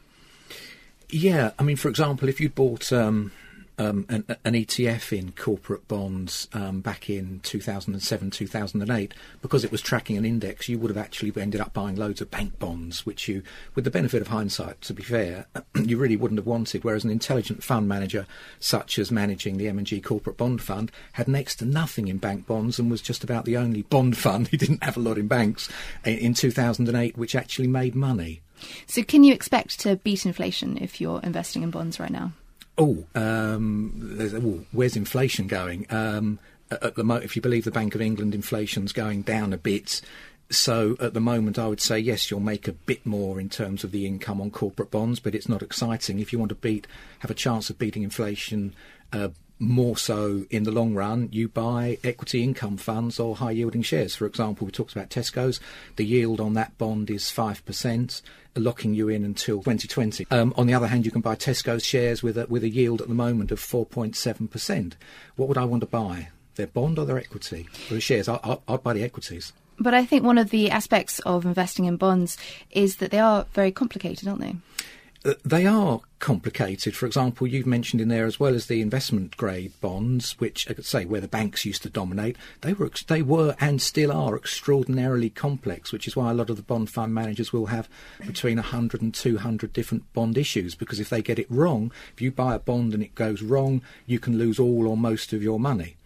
Yeah, 1.09 1.51
I 1.57 1.63
mean, 1.63 1.77
for 1.77 1.89
example, 1.89 2.27
if 2.27 2.41
you 2.41 2.49
bought 2.49 2.91
um, 2.91 3.31
um, 3.77 4.05
an, 4.09 4.25
an, 4.43 4.53
ETF 4.53 5.17
in 5.17 5.31
corporate 5.33 5.87
bonds 5.87 6.47
um, 6.53 6.81
back 6.81 7.09
in 7.09 7.39
2007, 7.43 8.31
2008, 8.31 9.13
because 9.41 9.63
it 9.63 9.71
was 9.71 9.81
tracking 9.81 10.17
an 10.17 10.25
index, 10.25 10.67
you 10.67 10.79
would 10.79 10.89
have 10.89 10.97
actually 10.97 11.31
ended 11.39 11.61
up 11.61 11.73
buying 11.73 11.95
loads 11.95 12.19
of 12.19 12.31
bank 12.31 12.57
bonds, 12.57 13.05
which 13.05 13.27
you, 13.27 13.43
with 13.75 13.85
the 13.85 13.91
benefit 13.91 14.21
of 14.21 14.29
hindsight, 14.29 14.81
to 14.81 14.93
be 14.93 15.03
fair, 15.03 15.45
you 15.75 15.97
really 15.97 16.17
wouldn't 16.17 16.39
have 16.39 16.47
wanted. 16.47 16.83
Whereas 16.83 17.03
an 17.03 17.11
intelligent 17.11 17.63
fund 17.63 17.87
manager, 17.87 18.25
such 18.59 18.97
as 18.97 19.11
managing 19.11 19.57
the 19.57 19.67
M&G 19.67 20.01
Corporate 20.01 20.37
Bond 20.37 20.61
Fund, 20.61 20.91
had 21.13 21.27
next 21.27 21.57
to 21.57 21.65
nothing 21.65 22.07
in 22.07 22.17
bank 22.17 22.47
bonds 22.47 22.79
and 22.79 22.89
was 22.89 23.01
just 23.01 23.23
about 23.23 23.45
the 23.45 23.57
only 23.57 23.83
bond 23.83 24.17
fund 24.17 24.47
who 24.47 24.57
didn't 24.57 24.83
have 24.83 24.97
a 24.97 25.01
lot 25.01 25.17
in 25.17 25.27
banks 25.27 25.69
in 26.03 26.33
2008, 26.33 27.17
which 27.17 27.35
actually 27.35 27.67
made 27.67 27.95
money. 27.95 28.41
So, 28.87 29.03
can 29.03 29.23
you 29.23 29.33
expect 29.33 29.79
to 29.81 29.97
beat 29.97 30.25
inflation 30.25 30.77
if 30.77 30.99
you're 30.99 31.21
investing 31.21 31.61
in 31.61 31.69
bonds 31.69 31.99
right 31.99 32.09
now? 32.09 32.31
Oh, 32.77 33.05
um, 33.15 34.17
oh 34.19 34.65
where's 34.71 34.95
inflation 34.95 35.47
going? 35.47 35.85
Um, 35.89 36.39
at 36.69 36.95
the 36.95 37.03
mo- 37.03 37.15
if 37.15 37.35
you 37.35 37.41
believe 37.41 37.63
the 37.63 37.71
Bank 37.71 37.95
of 37.95 38.01
England, 38.01 38.35
inflation's 38.35 38.91
going 38.91 39.21
down 39.23 39.53
a 39.53 39.57
bit. 39.57 40.01
So 40.49 40.95
at 40.99 41.13
the 41.13 41.19
moment, 41.19 41.59
I 41.59 41.67
would 41.67 41.81
say 41.81 41.99
yes, 41.99 42.29
you'll 42.29 42.39
make 42.39 42.67
a 42.67 42.73
bit 42.73 43.05
more 43.05 43.39
in 43.39 43.49
terms 43.49 43.83
of 43.83 43.91
the 43.91 44.05
income 44.05 44.39
on 44.39 44.51
corporate 44.51 44.91
bonds, 44.91 45.19
but 45.19 45.35
it's 45.35 45.49
not 45.49 45.61
exciting. 45.61 46.19
If 46.19 46.31
you 46.31 46.39
want 46.39 46.49
to 46.49 46.55
beat, 46.55 46.87
have 47.19 47.31
a 47.31 47.35
chance 47.35 47.69
of 47.69 47.77
beating 47.77 48.03
inflation. 48.03 48.73
Uh, 49.11 49.29
more 49.59 49.97
so 49.97 50.45
in 50.49 50.63
the 50.63 50.71
long 50.71 50.93
run, 50.93 51.29
you 51.31 51.47
buy 51.47 51.97
equity 52.03 52.43
income 52.43 52.77
funds 52.77 53.19
or 53.19 53.35
high 53.35 53.51
yielding 53.51 53.81
shares. 53.81 54.15
For 54.15 54.25
example, 54.25 54.65
we 54.65 54.71
talked 54.71 54.91
about 54.91 55.09
Tesco's. 55.09 55.59
The 55.95 56.05
yield 56.05 56.39
on 56.39 56.53
that 56.53 56.77
bond 56.77 57.09
is 57.09 57.23
5%, 57.23 58.21
locking 58.59 58.93
you 58.93 59.09
in 59.09 59.23
until 59.23 59.57
2020. 59.57 60.27
Um, 60.31 60.53
on 60.57 60.67
the 60.67 60.73
other 60.73 60.87
hand, 60.87 61.05
you 61.05 61.11
can 61.11 61.21
buy 61.21 61.35
Tesco's 61.35 61.85
shares 61.85 62.23
with 62.23 62.37
a, 62.37 62.45
with 62.47 62.63
a 62.63 62.69
yield 62.69 63.01
at 63.01 63.07
the 63.07 63.13
moment 63.13 63.51
of 63.51 63.59
4.7%. 63.59 64.93
What 65.35 65.49
would 65.49 65.57
I 65.57 65.65
want 65.65 65.81
to 65.81 65.87
buy? 65.87 66.29
Their 66.55 66.67
bond 66.67 66.97
or 66.97 67.05
their 67.05 67.17
equity? 67.17 67.67
Or 67.89 67.95
the 67.95 68.01
shares? 68.01 68.27
I, 68.27 68.39
I, 68.43 68.57
I'd 68.67 68.83
buy 68.83 68.93
the 68.93 69.03
equities. 69.03 69.53
But 69.79 69.93
I 69.93 70.05
think 70.05 70.23
one 70.23 70.37
of 70.37 70.49
the 70.49 70.71
aspects 70.71 71.19
of 71.19 71.45
investing 71.45 71.85
in 71.85 71.97
bonds 71.97 72.37
is 72.71 72.95
that 72.97 73.11
they 73.11 73.19
are 73.19 73.45
very 73.53 73.71
complicated, 73.71 74.27
aren't 74.27 74.41
they? 74.41 74.55
Uh, 75.25 75.33
they 75.43 75.65
are 75.65 76.01
complicated. 76.19 76.95
For 76.95 77.05
example, 77.05 77.47
you've 77.47 77.65
mentioned 77.65 78.01
in 78.01 78.07
there 78.07 78.25
as 78.25 78.39
well 78.39 78.53
as 78.53 78.67
the 78.67 78.81
investment 78.81 79.35
grade 79.35 79.73
bonds, 79.81 80.33
which 80.39 80.69
I 80.69 80.73
could 80.73 80.85
say 80.85 81.05
where 81.05 81.21
the 81.21 81.27
banks 81.27 81.65
used 81.65 81.83
to 81.83 81.89
dominate. 81.89 82.37
They 82.61 82.73
were 82.73 82.91
they 83.07 83.21
were 83.21 83.55
and 83.59 83.81
still 83.81 84.11
are 84.11 84.35
extraordinarily 84.35 85.29
complex, 85.29 85.91
which 85.91 86.07
is 86.07 86.15
why 86.15 86.31
a 86.31 86.33
lot 86.33 86.49
of 86.49 86.55
the 86.55 86.63
bond 86.63 86.89
fund 86.89 87.13
managers 87.13 87.51
will 87.51 87.67
have 87.67 87.89
between 88.25 88.57
100 88.57 89.01
and 89.01 89.13
200 89.13 89.73
different 89.73 90.11
bond 90.13 90.37
issues. 90.37 90.75
Because 90.75 90.99
if 90.99 91.09
they 91.09 91.21
get 91.21 91.39
it 91.39 91.49
wrong, 91.49 91.91
if 92.13 92.21
you 92.21 92.31
buy 92.31 92.55
a 92.55 92.59
bond 92.59 92.93
and 92.93 93.03
it 93.03 93.15
goes 93.15 93.41
wrong, 93.41 93.81
you 94.05 94.19
can 94.19 94.37
lose 94.37 94.59
all 94.59 94.87
or 94.87 94.97
most 94.97 95.33
of 95.33 95.43
your 95.43 95.59
money. 95.59 95.97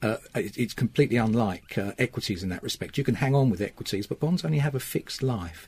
Uh, 0.00 0.18
it's 0.34 0.74
completely 0.74 1.16
unlike 1.16 1.76
uh, 1.76 1.92
equities 1.98 2.44
in 2.44 2.50
that 2.50 2.62
respect. 2.62 2.96
You 2.96 3.02
can 3.02 3.16
hang 3.16 3.34
on 3.34 3.50
with 3.50 3.60
equities, 3.60 4.06
but 4.06 4.20
bonds 4.20 4.44
only 4.44 4.58
have 4.58 4.76
a 4.76 4.80
fixed 4.80 5.24
life. 5.24 5.66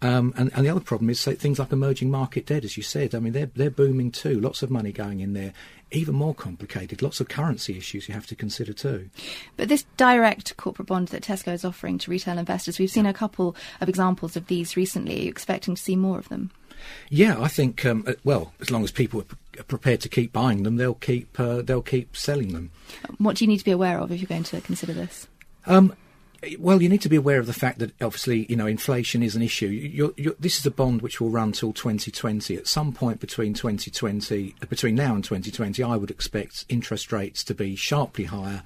Um, 0.00 0.32
and, 0.36 0.52
and, 0.54 0.64
the 0.64 0.70
other 0.70 0.80
problem 0.80 1.10
is 1.10 1.24
things 1.24 1.58
like 1.58 1.72
emerging 1.72 2.10
market 2.10 2.46
debt, 2.46 2.64
as 2.64 2.76
you 2.76 2.84
said. 2.84 3.16
I 3.16 3.18
mean, 3.18 3.32
they're 3.32 3.50
they're 3.54 3.70
booming 3.70 4.12
too. 4.12 4.40
Lots 4.40 4.62
of 4.62 4.70
money 4.70 4.92
going 4.92 5.18
in 5.20 5.32
there. 5.32 5.52
Even 5.90 6.14
more 6.14 6.34
complicated. 6.34 7.02
Lots 7.02 7.18
of 7.20 7.28
currency 7.28 7.76
issues 7.76 8.08
you 8.08 8.14
have 8.14 8.26
to 8.28 8.36
consider 8.36 8.72
too. 8.72 9.10
But 9.56 9.68
this 9.68 9.86
direct 9.96 10.56
corporate 10.56 10.86
bond 10.86 11.08
that 11.08 11.22
Tesco 11.22 11.52
is 11.52 11.64
offering 11.64 11.98
to 11.98 12.10
retail 12.10 12.38
investors, 12.38 12.78
we've 12.78 12.90
seen 12.90 13.06
a 13.06 13.14
couple 13.14 13.56
of 13.80 13.88
examples 13.88 14.36
of 14.36 14.46
these 14.46 14.76
recently. 14.76 15.18
Are 15.18 15.22
you 15.22 15.30
expecting 15.30 15.74
to 15.74 15.82
see 15.82 15.96
more 15.96 16.18
of 16.18 16.28
them? 16.28 16.52
Yeah, 17.08 17.40
I 17.40 17.48
think. 17.48 17.84
Um, 17.84 18.04
uh, 18.06 18.12
well, 18.22 18.52
as 18.60 18.70
long 18.70 18.84
as 18.84 18.92
people 18.92 19.24
are 19.58 19.62
prepared 19.64 20.00
to 20.02 20.08
keep 20.08 20.32
buying 20.32 20.62
them, 20.62 20.76
they'll 20.76 20.94
keep 20.94 21.40
uh, 21.40 21.62
they'll 21.62 21.82
keep 21.82 22.16
selling 22.16 22.52
them. 22.52 22.70
What 23.18 23.36
do 23.36 23.44
you 23.44 23.48
need 23.48 23.58
to 23.58 23.64
be 23.64 23.72
aware 23.72 23.98
of 23.98 24.12
if 24.12 24.20
you're 24.20 24.28
going 24.28 24.44
to 24.44 24.60
consider 24.60 24.92
this? 24.92 25.26
Um, 25.66 25.94
well, 26.58 26.80
you 26.80 26.88
need 26.88 27.02
to 27.02 27.08
be 27.08 27.16
aware 27.16 27.40
of 27.40 27.46
the 27.46 27.52
fact 27.52 27.80
that 27.80 28.00
obviously, 28.00 28.46
you 28.48 28.56
know, 28.56 28.66
inflation 28.66 29.22
is 29.22 29.34
an 29.34 29.42
issue. 29.42 29.66
You're, 29.66 30.12
you're, 30.16 30.34
this 30.38 30.58
is 30.58 30.66
a 30.66 30.70
bond 30.70 31.02
which 31.02 31.20
will 31.20 31.30
run 31.30 31.52
till 31.52 31.72
2020. 31.72 32.56
At 32.56 32.68
some 32.68 32.92
point 32.92 33.20
between 33.20 33.54
2020, 33.54 34.54
uh, 34.62 34.66
between 34.66 34.94
now 34.94 35.14
and 35.14 35.24
2020, 35.24 35.82
I 35.82 35.96
would 35.96 36.10
expect 36.10 36.64
interest 36.68 37.12
rates 37.12 37.42
to 37.44 37.54
be 37.54 37.74
sharply 37.74 38.24
higher, 38.24 38.62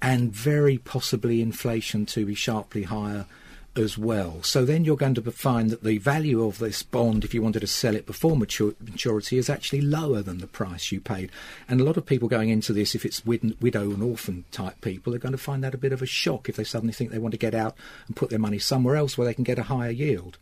and 0.00 0.32
very 0.32 0.78
possibly 0.78 1.42
inflation 1.42 2.06
to 2.06 2.24
be 2.24 2.34
sharply 2.34 2.84
higher 2.84 3.26
as 3.76 3.96
well. 3.96 4.42
So 4.42 4.64
then 4.64 4.84
you're 4.84 4.96
going 4.96 5.14
to 5.14 5.30
find 5.30 5.70
that 5.70 5.84
the 5.84 5.98
value 5.98 6.44
of 6.44 6.58
this 6.58 6.82
bond, 6.82 7.24
if 7.24 7.32
you 7.32 7.42
wanted 7.42 7.60
to 7.60 7.66
sell 7.66 7.94
it 7.94 8.06
before 8.06 8.36
mature, 8.36 8.74
maturity, 8.80 9.38
is 9.38 9.48
actually 9.48 9.80
lower 9.80 10.22
than 10.22 10.38
the 10.38 10.46
price 10.46 10.90
you 10.90 11.00
paid. 11.00 11.30
And 11.68 11.80
a 11.80 11.84
lot 11.84 11.96
of 11.96 12.06
people 12.06 12.28
going 12.28 12.48
into 12.48 12.72
this, 12.72 12.94
if 12.94 13.04
it's 13.04 13.24
wid- 13.24 13.60
widow 13.60 13.90
and 13.90 14.02
orphan 14.02 14.44
type 14.50 14.80
people, 14.80 15.14
are 15.14 15.18
going 15.18 15.32
to 15.32 15.38
find 15.38 15.62
that 15.62 15.74
a 15.74 15.78
bit 15.78 15.92
of 15.92 16.02
a 16.02 16.06
shock 16.06 16.48
if 16.48 16.56
they 16.56 16.64
suddenly 16.64 16.92
think 16.92 17.10
they 17.10 17.18
want 17.18 17.32
to 17.32 17.38
get 17.38 17.54
out 17.54 17.76
and 18.06 18.16
put 18.16 18.30
their 18.30 18.38
money 18.38 18.58
somewhere 18.58 18.96
else 18.96 19.16
where 19.16 19.26
they 19.26 19.34
can 19.34 19.44
get 19.44 19.58
a 19.58 19.64
higher 19.64 19.90
yield. 19.90 20.38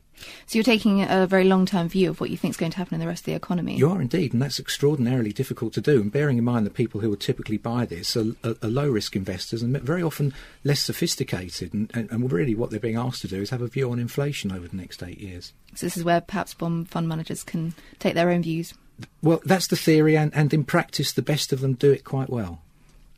So 0.46 0.57
you're 0.59 0.64
taking 0.64 1.02
a 1.02 1.26
very 1.26 1.44
long-term 1.44 1.88
view 1.88 2.11
of 2.11 2.20
what 2.20 2.31
you 2.31 2.37
think 2.37 2.52
is 2.52 2.57
going 2.57 2.72
to 2.72 2.78
happen 2.78 2.94
in 2.94 3.00
the 3.00 3.07
rest 3.07 3.22
of 3.22 3.26
the 3.26 3.35
economy. 3.35 3.76
You 3.76 3.90
are 3.90 4.00
indeed, 4.00 4.33
and 4.33 4.40
that's 4.40 4.59
extraordinarily 4.59 5.33
difficult 5.33 5.72
to 5.74 5.81
do. 5.81 6.00
And 6.00 6.12
bearing 6.12 6.38
in 6.38 6.44
mind 6.44 6.66
that 6.66 6.74
people 6.74 7.00
who 7.00 7.11
would 7.11 7.20
typically 7.20 7.59
buy 7.59 7.87
this 7.87 8.16
are, 8.16 8.35
are, 8.44 8.57
are 8.62 8.68
low-risk 8.68 9.16
investors 9.16 9.62
and 9.62 9.78
very 9.81 10.02
often 10.02 10.33
less 10.64 10.81
sophisticated. 10.81 11.74
And, 11.74 11.90
and, 11.94 12.11
and, 12.11 12.33
really, 12.33 12.54
what 12.54 12.70
they're 12.70 12.81
being 12.81 12.96
asked 12.96 13.22
to 13.22 13.28
do 13.28 13.42
is 13.42 13.50
have 13.50 13.62
a 13.62 13.68
view 13.68 13.90
on 13.90 13.98
inflation 13.98 14.52
over 14.52 14.68
the 14.68 14.76
next 14.76 15.02
eight 15.02 15.18
years. 15.18 15.52
So 15.74 15.87
this 15.87 15.96
is 15.96 16.04
where 16.04 16.20
perhaps 16.20 16.54
bond 16.54 16.88
fund 16.88 17.09
managers 17.09 17.42
can 17.42 17.74
take 17.98 18.14
their 18.14 18.31
own 18.31 18.42
views. 18.42 18.74
Well, 19.22 19.40
that's 19.44 19.68
the 19.68 19.76
theory, 19.76 20.16
and, 20.16 20.35
and 20.35 20.52
in 20.52 20.64
practice, 20.64 21.12
the 21.12 21.22
best 21.22 21.52
of 21.52 21.61
them 21.61 21.74
do 21.74 21.92
it 21.92 22.04
quite 22.04 22.31
well. 22.31 22.62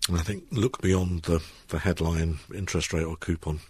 And 0.08 0.18
I 0.18 0.22
think 0.22 0.44
look 0.50 0.80
beyond 0.80 1.22
the, 1.22 1.42
the 1.68 1.78
headline 1.78 2.38
interest 2.54 2.92
rate 2.92 3.04
or 3.04 3.16
coupon 3.16 3.60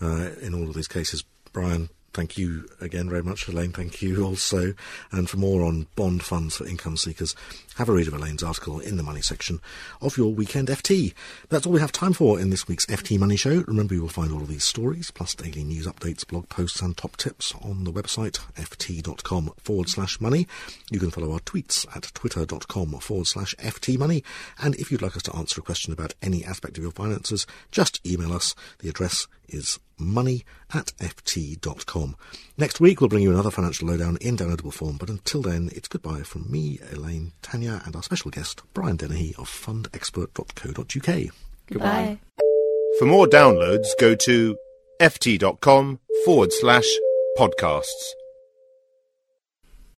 uh, 0.00 0.30
in 0.40 0.54
all 0.54 0.68
of 0.68 0.74
these 0.74 0.88
cases. 0.88 1.24
Brian, 1.52 1.88
Thank 2.12 2.36
you 2.36 2.68
again 2.80 3.08
very 3.08 3.22
much, 3.22 3.46
Elaine. 3.46 3.72
Thank 3.72 4.02
you 4.02 4.24
also. 4.24 4.74
And 5.12 5.30
for 5.30 5.36
more 5.36 5.64
on 5.64 5.86
bond 5.94 6.22
funds 6.22 6.56
for 6.56 6.66
income 6.66 6.96
seekers, 6.96 7.36
have 7.76 7.88
a 7.88 7.92
read 7.92 8.08
of 8.08 8.14
Elaine's 8.14 8.42
article 8.42 8.80
in 8.80 8.96
the 8.96 9.02
money 9.02 9.22
section 9.22 9.60
of 10.00 10.16
your 10.16 10.34
weekend 10.34 10.68
FT. 10.68 11.14
That's 11.48 11.66
all 11.66 11.72
we 11.72 11.80
have 11.80 11.92
time 11.92 12.12
for 12.12 12.40
in 12.40 12.50
this 12.50 12.66
week's 12.66 12.86
FT 12.86 13.18
Money 13.18 13.36
Show. 13.36 13.64
Remember, 13.66 13.94
you 13.94 14.02
will 14.02 14.08
find 14.08 14.32
all 14.32 14.42
of 14.42 14.48
these 14.48 14.64
stories, 14.64 15.10
plus 15.10 15.34
daily 15.34 15.62
news 15.62 15.86
updates, 15.86 16.26
blog 16.26 16.48
posts, 16.48 16.80
and 16.80 16.96
top 16.96 17.16
tips 17.16 17.54
on 17.62 17.84
the 17.84 17.92
website 17.92 18.40
ft.com 18.54 19.52
forward 19.58 19.88
slash 19.88 20.20
money. 20.20 20.46
You 20.90 20.98
can 20.98 21.10
follow 21.10 21.32
our 21.32 21.40
tweets 21.40 21.86
at 21.96 22.12
twitter.com 22.14 22.92
forward 22.98 23.26
slash 23.28 23.54
FT 23.56 23.98
money. 23.98 24.24
And 24.58 24.74
if 24.74 24.90
you'd 24.90 25.02
like 25.02 25.16
us 25.16 25.22
to 25.24 25.36
answer 25.36 25.60
a 25.60 25.64
question 25.64 25.92
about 25.92 26.14
any 26.20 26.44
aspect 26.44 26.76
of 26.76 26.82
your 26.82 26.92
finances, 26.92 27.46
just 27.70 28.04
email 28.06 28.32
us. 28.32 28.54
The 28.80 28.88
address 28.88 29.28
is 29.48 29.78
money 30.00 30.44
at 30.72 30.92
ft.com. 30.98 32.16
Next 32.56 32.80
week, 32.80 33.00
we'll 33.00 33.08
bring 33.08 33.22
you 33.22 33.30
another 33.30 33.50
financial 33.50 33.88
lowdown 33.88 34.16
in 34.20 34.36
downloadable 34.36 34.72
form, 34.72 34.96
but 34.96 35.08
until 35.08 35.42
then, 35.42 35.70
it's 35.72 35.88
goodbye 35.88 36.22
from 36.22 36.50
me, 36.50 36.78
Elaine, 36.92 37.32
Tanya, 37.42 37.82
and 37.84 37.94
our 37.94 38.02
special 38.02 38.30
guest, 38.30 38.62
Brian 38.74 38.96
Dennehy 38.96 39.34
of 39.38 39.48
fundexpert.co.uk. 39.48 41.34
Goodbye. 41.66 42.18
For 42.98 43.06
more 43.06 43.26
downloads, 43.26 43.86
go 44.00 44.14
to 44.14 44.56
ft.com 45.00 46.00
forward 46.24 46.52
slash 46.52 46.88
podcasts. 47.38 48.12